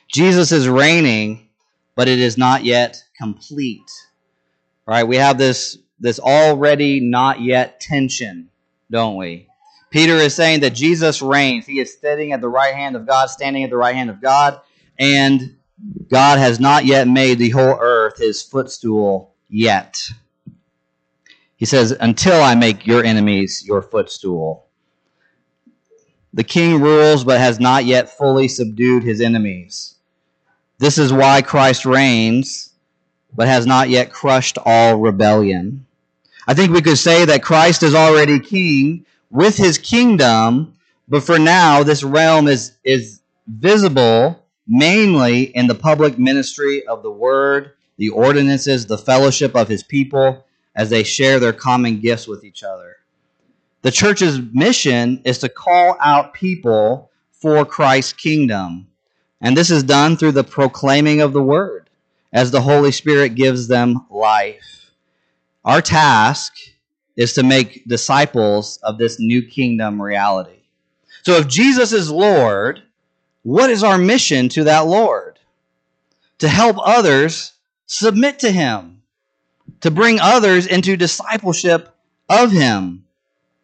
Jesus 0.09 0.51
is 0.51 0.69
reigning, 0.69 1.49
but 1.95 2.09
it 2.09 2.19
is 2.19 2.39
not 2.39 2.65
yet 2.65 3.05
complete. 3.17 3.91
Right? 4.87 5.05
We 5.05 5.17
have 5.17 5.37
this, 5.37 5.79
this 6.01 6.19
already 6.19 7.01
not 7.01 7.43
yet 7.43 7.81
tension, 7.81 8.49
don't 8.91 9.17
we? 9.17 9.49
Peter 9.91 10.17
is 10.17 10.35
saying 10.35 10.61
that 10.61 10.75
Jesus 10.75 11.21
reigns. 11.23 11.67
He 11.67 11.79
is 11.79 11.99
sitting 11.99 12.33
at 12.33 12.41
the 12.41 12.49
right 12.49 12.75
hand 12.75 12.97
of 12.97 13.07
God, 13.07 13.27
standing 13.27 13.65
at 13.65 13.71
the 13.71 13.77
right 13.77 13.95
hand 13.95 14.11
of 14.11 14.21
God, 14.21 14.61
and 14.99 15.58
God 16.11 16.39
has 16.39 16.59
not 16.59 16.85
yet 16.85 17.07
made 17.07 17.39
the 17.39 17.51
whole 17.51 17.79
earth 17.81 18.19
his 18.19 18.43
footstool 18.43 19.35
yet. 19.49 19.97
He 21.57 21.65
says, 21.65 21.93
Until 21.93 22.41
I 22.41 22.55
make 22.55 22.87
your 22.87 23.05
enemies 23.05 23.65
your 23.67 23.83
footstool. 23.83 24.67
The 26.33 26.45
king 26.45 26.81
rules, 26.81 27.25
but 27.25 27.41
has 27.41 27.59
not 27.59 27.85
yet 27.85 28.17
fully 28.17 28.49
subdued 28.49 29.03
his 29.03 29.21
enemies. 29.21 29.97
This 30.79 30.99
is 30.99 31.13
why 31.13 31.43
Christ 31.43 31.85
reigns, 31.85 32.73
but 33.35 33.49
has 33.49 33.67
not 33.67 33.89
yet 33.89 34.13
crushed 34.13 34.59
all 34.65 34.97
rebellion. 34.97 35.87
I 36.47 36.55
think 36.55 36.73
we 36.73 36.83
could 36.83 36.99
say 36.99 37.25
that 37.25 37.43
Christ 37.43 37.83
is 37.83 37.95
already 37.95 38.39
king 38.39 39.05
with 39.31 39.57
his 39.57 39.79
kingdom, 39.79 40.75
but 41.09 41.23
for 41.23 41.39
now, 41.39 41.83
this 41.83 42.03
realm 42.03 42.47
is, 42.47 42.73
is 42.85 43.21
visible 43.47 44.45
mainly 44.69 45.45
in 45.45 45.67
the 45.67 45.75
public 45.75 46.19
ministry 46.19 46.87
of 46.87 47.03
the 47.03 47.11
word, 47.11 47.73
the 47.97 48.11
ordinances, 48.11 48.87
the 48.87 48.99
fellowship 48.99 49.57
of 49.57 49.69
his 49.69 49.83
people 49.83 50.45
as 50.77 50.91
they 50.91 51.03
share 51.03 51.41
their 51.41 51.53
common 51.53 52.01
gifts 52.01 52.29
with 52.29 52.45
each 52.45 52.63
other. 52.63 52.97
The 53.83 53.91
church's 53.91 54.41
mission 54.53 55.23
is 55.25 55.39
to 55.39 55.49
call 55.49 55.97
out 56.01 56.35
people 56.35 57.11
for 57.33 57.65
Christ's 57.65 58.13
kingdom. 58.13 58.89
And 59.41 59.57
this 59.57 59.71
is 59.71 59.83
done 59.83 60.17
through 60.17 60.33
the 60.33 60.45
proclaiming 60.45 61.21
of 61.21 61.33
the 61.33 61.43
word 61.43 61.89
as 62.33 62.51
the 62.51 62.61
Holy 62.61 62.93
Spirit 62.93 63.35
gives 63.35 63.69
them 63.69 64.07
life. 64.11 64.93
Our 65.65 65.81
task 65.81 66.53
is 67.17 67.33
to 67.35 67.43
make 67.43 67.87
disciples 67.87 68.79
of 68.83 68.99
this 68.99 69.19
new 69.19 69.43
kingdom 69.43 70.01
reality. 70.01 70.63
So 71.23 71.35
if 71.35 71.49
Jesus 71.49 71.93
is 71.93 72.11
Lord, 72.11 72.83
what 73.49 73.71
is 73.71 73.83
our 73.83 73.97
mission 73.97 74.51
to 74.51 74.65
that 74.65 74.87
Lord? 74.87 75.39
To 76.41 76.49
help 76.49 76.77
others 76.79 77.55
submit 77.87 78.41
to 78.41 78.51
Him, 78.51 79.01
to 79.81 79.91
bring 79.91 80.21
others 80.21 80.67
into 80.67 80.99
discipleship 80.99 81.89
of 82.29 82.53
Him. 82.53 83.07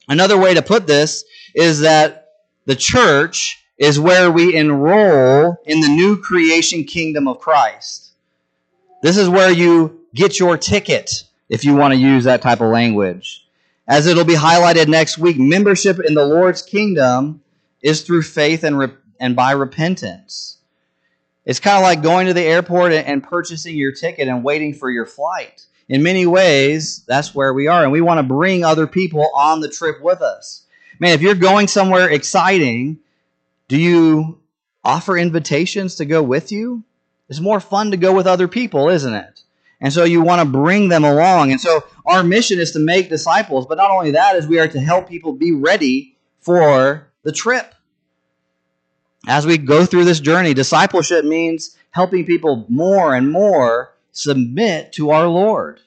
Another 0.08 0.38
way 0.38 0.54
to 0.54 0.62
put 0.62 0.86
this 0.86 1.24
is 1.54 1.80
that 1.80 2.30
the 2.64 2.74
church 2.74 3.62
is 3.76 4.00
where 4.00 4.30
we 4.30 4.56
enroll 4.56 5.58
in 5.66 5.82
the 5.82 5.88
new 5.88 6.16
creation 6.16 6.84
kingdom 6.84 7.28
of 7.28 7.38
Christ. 7.38 8.12
This 9.02 9.18
is 9.18 9.28
where 9.28 9.50
you 9.50 10.00
get 10.14 10.40
your 10.40 10.56
ticket, 10.56 11.24
if 11.50 11.62
you 11.62 11.76
want 11.76 11.92
to 11.92 12.00
use 12.00 12.24
that 12.24 12.40
type 12.40 12.62
of 12.62 12.70
language. 12.70 13.46
As 13.86 14.06
it'll 14.06 14.24
be 14.24 14.34
highlighted 14.34 14.88
next 14.88 15.18
week, 15.18 15.38
membership 15.38 16.00
in 16.00 16.14
the 16.14 16.24
Lord's 16.24 16.62
kingdom 16.62 17.42
is 17.82 18.00
through 18.00 18.22
faith 18.22 18.64
and 18.64 18.78
repentance 18.78 19.03
and 19.20 19.36
by 19.36 19.52
repentance. 19.52 20.58
It's 21.44 21.60
kind 21.60 21.76
of 21.76 21.82
like 21.82 22.02
going 22.02 22.26
to 22.26 22.34
the 22.34 22.42
airport 22.42 22.92
and 22.92 23.22
purchasing 23.22 23.76
your 23.76 23.92
ticket 23.92 24.28
and 24.28 24.42
waiting 24.42 24.72
for 24.74 24.90
your 24.90 25.06
flight. 25.06 25.66
In 25.88 26.02
many 26.02 26.26
ways, 26.26 27.04
that's 27.06 27.34
where 27.34 27.52
we 27.52 27.66
are, 27.66 27.82
and 27.82 27.92
we 27.92 28.00
want 28.00 28.18
to 28.18 28.22
bring 28.22 28.64
other 28.64 28.86
people 28.86 29.30
on 29.34 29.60
the 29.60 29.68
trip 29.68 30.00
with 30.00 30.22
us. 30.22 30.62
Man, 30.98 31.12
if 31.12 31.20
you're 31.20 31.34
going 31.34 31.68
somewhere 31.68 32.08
exciting, 32.08 32.98
do 33.68 33.76
you 33.76 34.40
offer 34.82 35.18
invitations 35.18 35.96
to 35.96 36.06
go 36.06 36.22
with 36.22 36.50
you? 36.50 36.84
It's 37.28 37.40
more 37.40 37.60
fun 37.60 37.90
to 37.90 37.96
go 37.98 38.14
with 38.14 38.26
other 38.26 38.48
people, 38.48 38.88
isn't 38.88 39.14
it? 39.14 39.42
And 39.80 39.92
so 39.92 40.04
you 40.04 40.22
want 40.22 40.40
to 40.40 40.46
bring 40.46 40.88
them 40.88 41.04
along. 41.04 41.50
And 41.50 41.60
so 41.60 41.84
our 42.06 42.22
mission 42.22 42.58
is 42.58 42.72
to 42.72 42.78
make 42.78 43.10
disciples, 43.10 43.66
but 43.66 43.76
not 43.76 43.90
only 43.90 44.12
that, 44.12 44.36
is 44.36 44.46
we 44.46 44.58
are 44.58 44.68
to 44.68 44.80
help 44.80 45.08
people 45.08 45.34
be 45.34 45.52
ready 45.52 46.16
for 46.40 47.10
the 47.22 47.32
trip. 47.32 47.73
As 49.26 49.46
we 49.46 49.58
go 49.58 49.86
through 49.86 50.04
this 50.04 50.20
journey, 50.20 50.54
discipleship 50.54 51.24
means 51.24 51.76
helping 51.90 52.24
people 52.24 52.66
more 52.68 53.14
and 53.14 53.30
more 53.30 53.92
submit 54.12 54.92
to 54.92 55.10
our 55.10 55.26
Lord, 55.26 55.80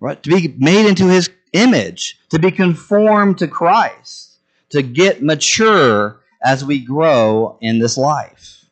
right? 0.00 0.22
To 0.22 0.30
be 0.30 0.54
made 0.58 0.86
into 0.86 1.08
his 1.08 1.30
image, 1.52 2.18
to 2.30 2.38
be 2.38 2.50
conformed 2.50 3.38
to 3.38 3.48
Christ, 3.48 4.36
to 4.70 4.82
get 4.82 5.22
mature 5.22 6.20
as 6.42 6.64
we 6.64 6.78
grow 6.78 7.58
in 7.60 7.78
this 7.78 7.96
life. 7.96 8.64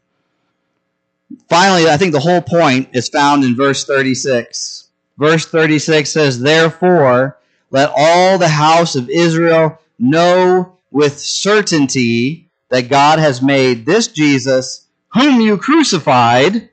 Finally, 1.48 1.88
I 1.88 1.96
think 1.96 2.12
the 2.12 2.20
whole 2.20 2.42
point 2.42 2.90
is 2.92 3.08
found 3.08 3.44
in 3.44 3.56
verse 3.56 3.84
36. 3.84 4.88
Verse 5.18 5.46
36 5.46 6.10
says, 6.10 6.40
Therefore, 6.40 7.38
let 7.70 7.90
all 7.96 8.38
the 8.38 8.48
house 8.48 8.94
of 8.94 9.08
Israel 9.08 9.78
know 9.98 10.76
with 10.90 11.18
certainty 11.18 12.45
that 12.68 12.88
God 12.88 13.18
has 13.18 13.40
made 13.40 13.86
this 13.86 14.08
Jesus, 14.08 14.86
whom 15.08 15.40
you 15.40 15.56
crucified, 15.58 16.70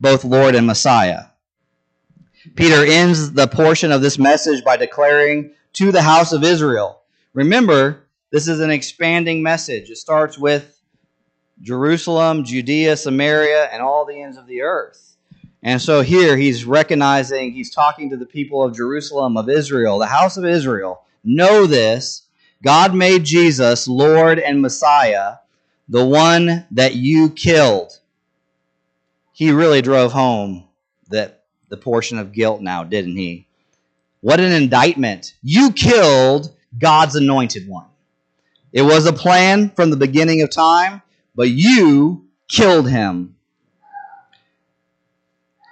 both 0.00 0.24
Lord 0.24 0.54
and 0.54 0.66
Messiah. 0.66 1.26
Peter 2.56 2.84
ends 2.84 3.32
the 3.32 3.46
portion 3.46 3.90
of 3.90 4.02
this 4.02 4.18
message 4.18 4.62
by 4.64 4.76
declaring 4.76 5.52
to 5.72 5.90
the 5.90 6.02
house 6.02 6.32
of 6.32 6.44
Israel. 6.44 7.00
Remember, 7.32 8.06
this 8.30 8.48
is 8.48 8.60
an 8.60 8.70
expanding 8.70 9.42
message. 9.42 9.90
It 9.90 9.96
starts 9.96 10.38
with 10.38 10.78
Jerusalem, 11.62 12.44
Judea, 12.44 12.96
Samaria, 12.96 13.70
and 13.72 13.82
all 13.82 14.04
the 14.04 14.20
ends 14.20 14.36
of 14.36 14.46
the 14.46 14.62
earth. 14.62 15.16
And 15.62 15.80
so 15.80 16.02
here 16.02 16.36
he's 16.36 16.66
recognizing, 16.66 17.52
he's 17.52 17.70
talking 17.70 18.10
to 18.10 18.18
the 18.18 18.26
people 18.26 18.62
of 18.62 18.76
Jerusalem, 18.76 19.38
of 19.38 19.48
Israel, 19.48 19.98
the 19.98 20.06
house 20.06 20.36
of 20.36 20.44
Israel. 20.44 21.02
Know 21.24 21.66
this 21.66 22.23
God 22.62 22.94
made 22.94 23.24
Jesus 23.24 23.88
Lord 23.88 24.38
and 24.38 24.62
Messiah, 24.62 25.36
the 25.88 26.04
one 26.04 26.66
that 26.70 26.94
you 26.94 27.30
killed. 27.30 27.98
He 29.32 29.50
really 29.50 29.82
drove 29.82 30.12
home 30.12 30.68
that 31.08 31.44
the 31.68 31.76
portion 31.76 32.18
of 32.18 32.32
guilt 32.32 32.60
now, 32.60 32.84
didn't 32.84 33.16
he? 33.16 33.46
What 34.20 34.40
an 34.40 34.52
indictment. 34.52 35.34
You 35.42 35.72
killed 35.72 36.54
God's 36.78 37.16
anointed 37.16 37.68
one. 37.68 37.86
It 38.72 38.82
was 38.82 39.06
a 39.06 39.12
plan 39.12 39.70
from 39.70 39.90
the 39.90 39.96
beginning 39.96 40.42
of 40.42 40.50
time, 40.50 41.02
but 41.34 41.50
you 41.50 42.26
killed 42.48 42.88
him. 42.88 43.36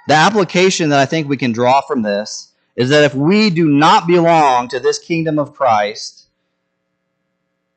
The 0.09 0.15
application 0.15 0.91
that 0.91 0.99
I 0.99 1.07
think 1.07 1.29
we 1.29 1.37
can 1.37 1.53
draw 1.53 1.81
from 1.81 2.03
this 2.03 2.53
is 2.77 2.91
that 2.91 3.05
if 3.05 3.15
we 3.15 3.51
do 3.51 3.69
not 3.69 4.07
belong 4.07 4.69
to 4.69 4.81
this 4.81 4.99
kingdom 4.99 5.39
of 5.39 5.55
Christ, 5.55 6.29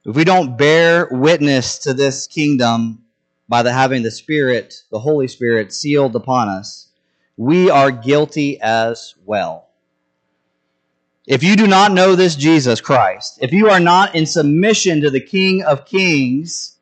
if 0.05 0.15
we 0.15 0.23
don't 0.23 0.57
bear 0.57 1.07
witness 1.09 1.79
to 1.79 1.93
this 1.93 2.27
kingdom 2.27 3.03
by 3.49 3.63
the 3.63 3.73
having 3.73 4.03
the 4.03 4.11
Spirit, 4.11 4.83
the 4.91 4.99
Holy 4.99 5.27
Spirit 5.27 5.73
sealed 5.73 6.15
upon 6.15 6.47
us, 6.47 6.89
we 7.37 7.69
are 7.69 7.91
guilty 7.91 8.61
as 8.61 9.15
well. 9.25 9.67
If 11.27 11.41
you 11.41 11.55
do 11.55 11.65
not 11.65 11.91
know 11.91 12.15
this 12.15 12.35
Jesus 12.35 12.81
Christ, 12.81 13.39
if 13.41 13.51
you 13.51 13.69
are 13.69 13.79
not 13.79 14.13
in 14.13 14.27
submission 14.27 15.01
to 15.01 15.09
the 15.09 15.19
King 15.19 15.63
of 15.63 15.85
Kings, 15.85 16.77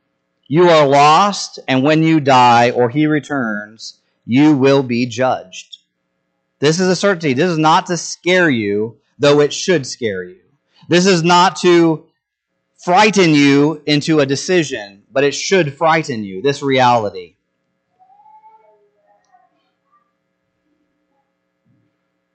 you 0.48 0.70
are 0.70 0.86
lost, 0.86 1.60
and 1.68 1.82
when 1.82 2.04
you 2.04 2.20
die 2.20 2.72
or 2.72 2.90
he 2.90 3.08
returns, 3.08 4.02
you 4.26 4.54
will 4.54 4.84
be 4.84 5.06
judged. 5.06 5.78
This 6.60 6.82
is 6.82 6.90
a 6.90 6.96
certainty. 6.96 7.34
This 7.34 7.50
is 7.50 7.58
not 7.58 7.86
to 7.86 7.96
scare 7.96 8.50
you, 8.50 8.98
though 9.18 9.40
it 9.40 9.54
should 9.54 9.88
scare 9.88 10.24
you. 10.24 10.42
This 10.90 11.06
is 11.06 11.24
not 11.24 11.56
to 11.58 12.06
frighten 12.84 13.34
you 13.34 13.82
into 13.86 14.20
a 14.20 14.26
decision, 14.26 15.04
but 15.10 15.24
it 15.24 15.34
should 15.34 15.74
frighten 15.74 16.24
you, 16.26 16.42
this 16.42 16.62
reality. 16.62 17.36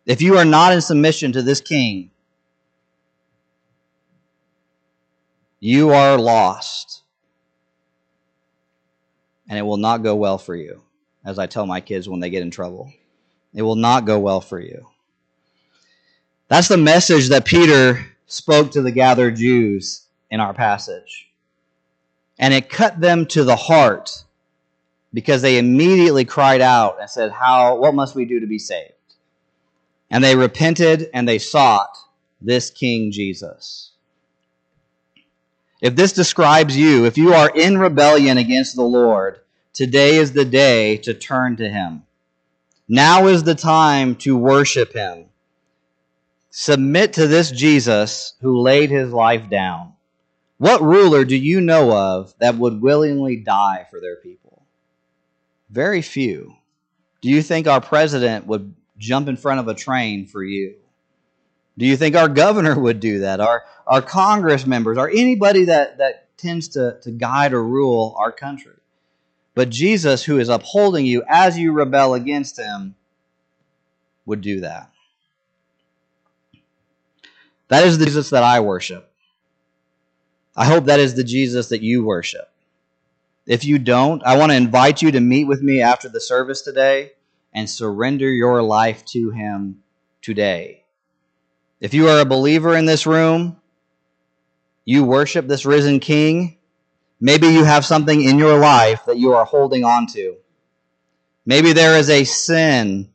If 0.07 0.23
you 0.23 0.39
are 0.39 0.47
not 0.47 0.73
in 0.73 0.81
submission 0.81 1.33
to 1.33 1.43
this 1.43 1.61
king, 1.61 2.11
you 5.61 5.91
are 5.91 6.17
lost. 6.17 7.03
And 9.51 9.59
it 9.59 9.63
will 9.63 9.77
not 9.77 10.03
go 10.03 10.17
well 10.17 10.39
for 10.39 10.57
you, 10.57 10.83
as 11.27 11.39
I 11.39 11.47
tell 11.47 11.67
my 11.67 11.83
kids 11.83 12.09
when 12.09 12.21
they 12.21 12.31
get 12.31 12.43
in 12.43 12.51
trouble. 12.51 12.91
It 13.53 13.61
will 13.63 13.77
not 13.77 14.07
go 14.07 14.19
well 14.19 14.41
for 14.41 14.59
you. 14.59 14.87
That's 16.49 16.69
the 16.69 16.79
message 16.79 17.29
that 17.29 17.45
Peter 17.45 18.07
spoke 18.27 18.71
to 18.71 18.81
the 18.81 18.93
gathered 18.93 19.37
Jews 19.37 20.08
in 20.31 20.41
our 20.41 20.55
passage. 20.55 21.29
And 22.39 22.55
it 22.55 22.71
cut 22.71 23.01
them 23.01 23.27
to 23.27 23.45
the 23.45 23.57
heart 23.57 24.25
because 25.13 25.43
they 25.43 25.59
immediately 25.59 26.25
cried 26.25 26.61
out 26.61 27.01
and 27.01 27.09
said, 27.09 27.33
How 27.33 27.77
what 27.77 27.95
must 27.95 28.15
we 28.15 28.25
do 28.25 28.41
to 28.41 28.47
be 28.47 28.59
saved? 28.59 28.93
And 30.11 30.23
they 30.23 30.37
repented 30.37 31.11
and 31.13 31.29
they 31.29 31.39
sought 31.39 31.97
this 32.41 32.71
King 32.71 33.11
Jesus. 33.11 33.93
If 35.81 35.95
this 35.95 36.13
describes 36.13 36.77
you, 36.77 37.05
if 37.05 37.17
you 37.17 37.35
are 37.35 37.51
in 37.51 37.79
rebellion 37.79 38.39
against 38.39 38.75
the 38.75 38.83
Lord, 38.83 39.41
today 39.73 40.17
is 40.17 40.33
the 40.33 40.45
day 40.45 40.97
to 40.99 41.15
turn 41.15 41.57
to 41.57 41.69
Him. 41.69 42.03
Now 42.89 43.27
is 43.27 43.45
the 43.45 43.55
time 43.55 44.17
to 44.17 44.37
worship 44.37 44.93
Him. 44.93 45.27
Submit 46.51 47.13
to 47.13 47.29
this 47.29 47.51
Jesus 47.51 48.35
who 48.41 48.59
laid 48.59 48.91
His 48.91 49.13
life 49.13 49.49
down. 49.49 49.93
What 50.59 50.83
ruler 50.83 51.25
do 51.25 51.37
you 51.37 51.61
know 51.61 51.97
of 51.97 52.35
that 52.41 52.57
would 52.57 52.83
willingly 52.83 53.37
die 53.37 53.87
for 53.91 54.01
their 54.01 54.17
people? 54.17 54.67
Very 55.71 56.03
few. 56.03 56.57
Do 57.21 57.29
you 57.29 57.43
think 57.43 57.67
our 57.67 57.81
president 57.81 58.47
would 58.47 58.75
jump 58.99 59.29
in 59.29 59.37
front 59.37 59.61
of 59.61 59.69
a 59.69 59.75
train 59.75 60.27
for 60.27 60.43
you? 60.43 60.75
Do 61.79 61.87
you 61.87 61.97
think 61.97 62.17
our 62.17 62.29
governor 62.29 62.79
would 62.81 62.99
do 62.99 63.21
that? 63.21 63.41
Our, 63.41 63.65
our 63.87 64.03
Congress 64.03 64.67
members, 64.67 64.99
or 64.99 65.09
anybody 65.09 65.67
that, 65.67 65.99
that 65.99 66.37
tends 66.37 66.69
to, 66.71 66.99
to 67.03 67.11
guide 67.13 67.53
or 67.53 67.63
rule 67.63 68.17
our 68.19 68.33
country? 68.33 68.75
But 69.55 69.71
Jesus, 69.71 70.25
who 70.25 70.39
is 70.39 70.49
upholding 70.49 71.07
you 71.07 71.23
as 71.29 71.59
you 71.59 71.73
rebel 71.73 72.15
against 72.15 72.59
him, 72.59 72.95
would 74.27 74.41
do 74.41 74.61
that. 74.61 74.91
That 77.69 77.85
is 77.85 77.99
the 77.99 78.07
Jesus 78.07 78.31
that 78.31 78.43
I 78.43 78.61
worship. 78.61 79.08
I 80.59 80.65
hope 80.65 80.87
that 80.87 80.99
is 80.99 81.15
the 81.15 81.23
Jesus 81.23 81.69
that 81.69 81.83
you 81.83 82.05
worship. 82.05 82.51
If 83.47 83.65
you 83.65 83.79
don't, 83.79 84.25
I 84.25 84.37
want 84.37 84.51
to 84.51 84.57
invite 84.57 85.01
you 85.03 85.13
to 85.13 85.21
meet 85.21 85.45
with 85.45 85.63
me 85.63 85.81
after 85.81 86.09
the 86.09 86.21
service 86.21 86.63
today 86.63 87.13
and 87.55 87.71
surrender 87.71 88.29
your 88.29 88.61
life 88.61 89.05
to 89.13 89.31
Him 89.31 89.85
today. 90.21 90.83
If 91.81 91.95
you 91.95 92.09
are 92.09 92.19
a 92.19 92.25
believer 92.25 92.77
in 92.77 92.87
this 92.87 93.07
room, 93.07 93.61
you 94.85 95.05
worship 95.05 95.47
this 95.47 95.65
risen 95.65 96.01
King, 96.01 96.59
maybe 97.21 97.47
you 97.47 97.63
have 97.63 97.85
something 97.87 98.21
in 98.21 98.37
your 98.37 98.59
life 98.59 99.05
that 99.07 99.17
you 99.17 99.35
are 99.35 99.45
holding 99.45 99.85
on 99.85 100.09
to. 100.09 100.39
Maybe 101.47 101.73
there 101.73 101.97
is 101.97 102.11
a 102.11 102.25
sin. 102.25 103.11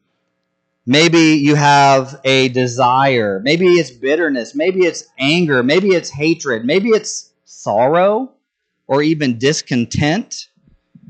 Maybe 0.85 1.35
you 1.35 1.55
have 1.55 2.21
a 2.23 2.47
desire. 2.47 3.41
Maybe 3.43 3.65
it's 3.65 3.91
bitterness. 3.91 4.55
Maybe 4.55 4.85
it's 4.85 5.03
anger. 5.19 5.61
Maybe 5.61 5.89
it's 5.89 6.09
hatred. 6.09 6.63
Maybe 6.63 6.87
it's 6.91 7.31
sorrow 7.63 8.31
or 8.87 9.01
even 9.01 9.37
discontent. 9.37 10.49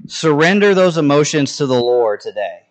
Surrender 0.08 0.74
those 0.74 0.98
emotions 0.98 1.58
to 1.58 1.66
the 1.66 1.80
Lord 1.80 2.20
today 2.20 2.64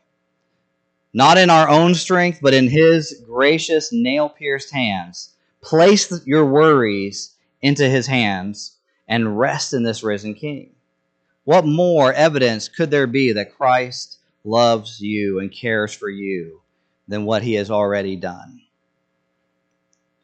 not 1.14 1.36
in 1.36 1.50
our 1.50 1.68
own 1.68 1.94
strength, 1.94 2.38
but 2.40 2.54
in 2.54 2.68
His 2.68 3.22
gracious, 3.26 3.92
nail 3.92 4.28
pierced 4.28 4.72
hands. 4.72 5.34
Place 5.60 6.22
your 6.26 6.46
worries 6.46 7.34
into 7.60 7.88
His 7.88 8.06
hands 8.06 8.76
and 9.08 9.38
rest 9.38 9.74
in 9.74 9.82
this 9.82 10.02
risen 10.02 10.34
King. 10.34 10.70
What 11.44 11.66
more 11.66 12.12
evidence 12.12 12.68
could 12.68 12.90
there 12.90 13.06
be 13.06 13.32
that 13.32 13.56
Christ 13.56 14.18
loves 14.44 15.00
you 15.00 15.40
and 15.40 15.52
cares 15.52 15.92
for 15.92 16.08
you 16.08 16.60
than 17.08 17.24
what 17.24 17.42
He 17.42 17.54
has 17.54 17.70
already 17.70 18.16
done? 18.16 18.60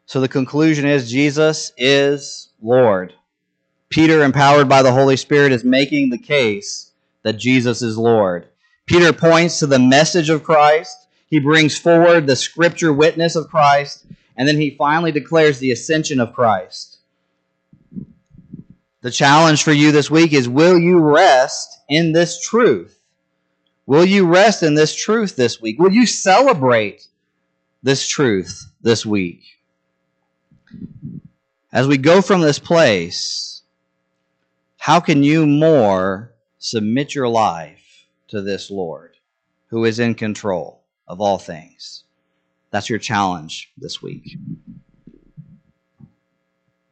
So 0.07 0.21
the 0.21 0.29
conclusion 0.29 0.87
is 0.87 1.11
Jesus 1.11 1.73
is 1.77 2.49
Lord. 2.63 3.13
Peter, 3.91 4.23
empowered 4.23 4.69
by 4.69 4.83
the 4.83 4.93
Holy 4.93 5.17
Spirit, 5.17 5.53
is 5.53 5.65
making 5.65 6.11
the 6.11 6.19
case 6.19 6.93
that 7.23 7.35
Jesus 7.35 7.83
is 7.83 7.97
Lord. 7.97 8.49
Peter 8.87 9.13
points 9.13 9.59
to 9.59 9.67
the 9.67 9.79
message 9.79 10.31
of 10.31 10.45
Christ. 10.45 11.09
He 11.27 11.39
brings 11.39 11.79
forward 11.79 12.27
the 12.27 12.37
scripture 12.37 12.93
witness 12.93 13.37
of 13.37 13.49
Christ. 13.49 14.07
And 14.37 14.47
then 14.47 14.57
he 14.57 14.71
finally 14.71 15.13
declares 15.13 15.59
the 15.59 15.73
ascension 15.73 16.21
of 16.21 16.33
Christ. 16.33 16.99
The 19.01 19.11
challenge 19.11 19.63
for 19.63 19.73
you 19.73 19.93
this 19.93 20.11
week 20.11 20.33
is 20.33 20.49
will 20.49 20.79
you 20.79 21.01
rest 21.01 21.81
in 21.89 22.13
this 22.13 22.41
truth? 22.41 22.99
Will 23.87 24.05
you 24.05 24.27
rest 24.27 24.63
in 24.63 24.75
this 24.75 24.95
truth 24.95 25.37
this 25.37 25.61
week? 25.61 25.79
Will 25.79 25.93
you 25.93 26.05
celebrate 26.05 27.07
this 27.83 28.07
truth 28.07 28.71
this 28.83 29.07
week? 29.07 29.43
As 31.73 31.87
we 31.87 31.97
go 31.97 32.21
from 32.21 32.41
this 32.41 32.59
place, 32.59 33.48
how 34.89 35.01
can 35.01 35.23
you 35.23 35.47
more 35.47 36.33
submit 36.57 37.15
your 37.15 37.29
life 37.29 38.07
to 38.27 38.41
this 38.41 38.71
Lord 38.71 39.19
who 39.67 39.85
is 39.85 39.99
in 39.99 40.15
control 40.15 40.81
of 41.07 41.21
all 41.21 41.37
things? 41.37 42.05
That's 42.71 42.89
your 42.89 42.99
challenge 42.99 43.71
this 43.77 44.01
week. 44.01 44.39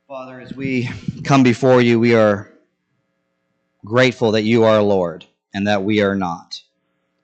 Father, 0.06 0.38
as 0.38 0.52
we 0.52 0.90
come 1.24 1.42
before 1.42 1.80
you, 1.80 1.98
we 1.98 2.14
are 2.14 2.52
grateful 3.82 4.32
that 4.32 4.42
you 4.42 4.64
are 4.64 4.82
Lord 4.82 5.24
and 5.54 5.66
that 5.66 5.82
we 5.82 6.02
are 6.02 6.14
not. 6.14 6.60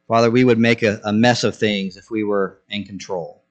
Father, 0.08 0.30
we 0.30 0.42
would 0.42 0.58
make 0.58 0.82
a, 0.82 1.02
a, 1.04 1.12
mess 1.12 1.44
of 1.44 1.54
things 1.54 1.98
if 1.98 2.10
we 2.10 2.24
were 2.24 2.60
in 2.70 2.84
control. 2.84 3.42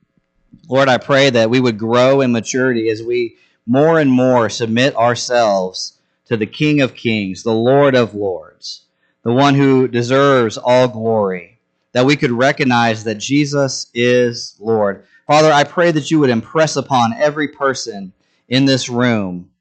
Lord, 0.68 0.90
I 0.90 0.98
pray 0.98 1.30
that 1.30 1.52
we 1.52 1.60
would 1.60 1.78
grow 1.78 2.22
in 2.22 2.32
maturity 2.32 2.90
as 2.90 3.04
we 3.04 3.38
more 3.68 4.00
and 4.00 4.10
more 4.10 4.50
submit 4.50 4.96
ourselves 4.96 6.00
to 6.32 6.38
the 6.38 6.46
King 6.46 6.80
of 6.80 6.96
Kings, 6.96 7.44
the 7.44 7.54
Lord 7.54 7.94
of 7.94 8.16
Lords, 8.16 8.86
the 9.22 9.34
one 9.34 9.54
who 9.54 9.86
deserves 9.86 10.58
all 10.58 10.88
glory, 10.88 11.60
that 11.92 12.06
we 12.06 12.16
could 12.16 12.32
recognize 12.32 13.04
that 13.04 13.16
Jesus 13.16 13.88
is 13.94 14.56
Lord. 14.58 15.04
Father, 15.28 15.52
I 15.52 15.66
pray 15.66 15.92
that 15.92 16.10
you 16.10 16.22
would 16.22 16.30
impress 16.30 16.78
upon 16.78 17.12
every 17.18 17.50
person 17.50 18.14
in 18.48 18.64
this 18.64 18.88
room 18.88 19.52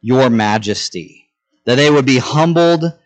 your 0.00 0.28
majesty, 0.28 1.28
that 1.66 1.76
they 1.76 1.88
would 1.88 2.04
be 2.04 2.18
humbled 2.18 2.98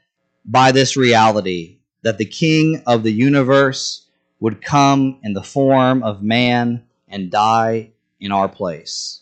by 0.46 0.72
this 0.72 0.96
reality 0.96 1.80
that 2.00 2.16
the 2.16 2.24
King 2.24 2.82
of 2.86 3.02
the 3.02 3.12
universe 3.12 4.06
would 4.40 4.62
come 4.62 5.18
in 5.22 5.34
the 5.34 5.42
form 5.42 6.02
of 6.02 6.22
man 6.22 6.82
and 7.08 7.30
die 7.30 7.90
in 8.18 8.32
our 8.32 8.48
place. 8.48 9.20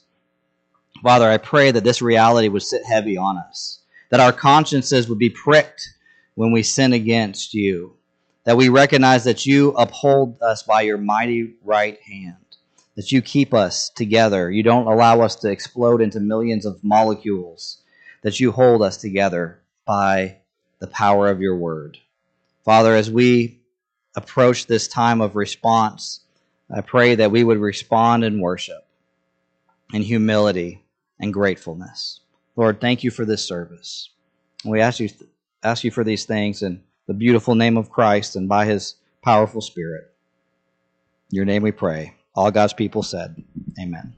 Father, 1.02 1.28
I 1.28 1.38
pray 1.38 1.72
that 1.72 1.82
this 1.82 2.00
reality 2.00 2.46
would 2.46 2.62
sit 2.62 2.84
heavy 2.84 3.16
on 3.16 3.36
us, 3.36 3.79
that 4.10 4.20
our 4.20 4.32
consciences 4.32 5.08
would 5.08 5.18
be 5.18 5.30
pricked 5.30 5.94
when 6.34 6.52
we 6.52 6.62
sin 6.62 6.92
against 6.92 7.54
you, 7.54 7.96
that 8.44 8.56
we 8.56 8.68
recognize 8.68 9.24
that 9.24 9.46
you 9.46 9.70
uphold 9.72 10.40
us 10.42 10.62
by 10.62 10.82
your 10.82 10.98
mighty 10.98 11.54
right 11.64 12.00
hand 12.02 12.36
that 13.00 13.12
you 13.12 13.22
keep 13.22 13.54
us 13.54 13.88
together. 13.88 14.50
You 14.50 14.62
don't 14.62 14.86
allow 14.86 15.22
us 15.22 15.36
to 15.36 15.50
explode 15.50 16.02
into 16.02 16.20
millions 16.20 16.66
of 16.66 16.84
molecules, 16.84 17.82
that 18.22 18.40
you 18.40 18.52
hold 18.52 18.82
us 18.82 18.98
together 18.98 19.62
by 19.86 20.36
the 20.80 20.86
power 20.86 21.30
of 21.30 21.40
your 21.40 21.56
word. 21.56 21.96
Father, 22.62 22.94
as 22.94 23.10
we 23.10 23.60
approach 24.16 24.66
this 24.66 24.86
time 24.86 25.22
of 25.22 25.34
response, 25.36 26.20
I 26.70 26.82
pray 26.82 27.14
that 27.14 27.30
we 27.30 27.42
would 27.42 27.58
respond 27.58 28.22
in 28.22 28.38
worship, 28.38 28.86
in 29.94 30.02
humility, 30.02 30.84
and 31.18 31.32
gratefulness. 31.32 32.19
Lord, 32.60 32.78
thank 32.78 33.02
you 33.02 33.10
for 33.10 33.24
this 33.24 33.42
service. 33.42 34.10
We 34.66 34.82
ask 34.82 35.00
you, 35.00 35.08
ask 35.62 35.82
you 35.82 35.90
for 35.90 36.04
these 36.04 36.26
things 36.26 36.60
in 36.60 36.82
the 37.06 37.14
beautiful 37.14 37.54
name 37.54 37.78
of 37.78 37.88
Christ 37.88 38.36
and 38.36 38.50
by 38.50 38.66
his 38.66 38.96
powerful 39.22 39.62
Spirit. 39.62 40.12
In 41.30 41.36
your 41.36 41.46
name 41.46 41.62
we 41.62 41.72
pray. 41.72 42.16
All 42.34 42.50
God's 42.50 42.74
people 42.74 43.02
said, 43.02 43.42
Amen. 43.80 44.12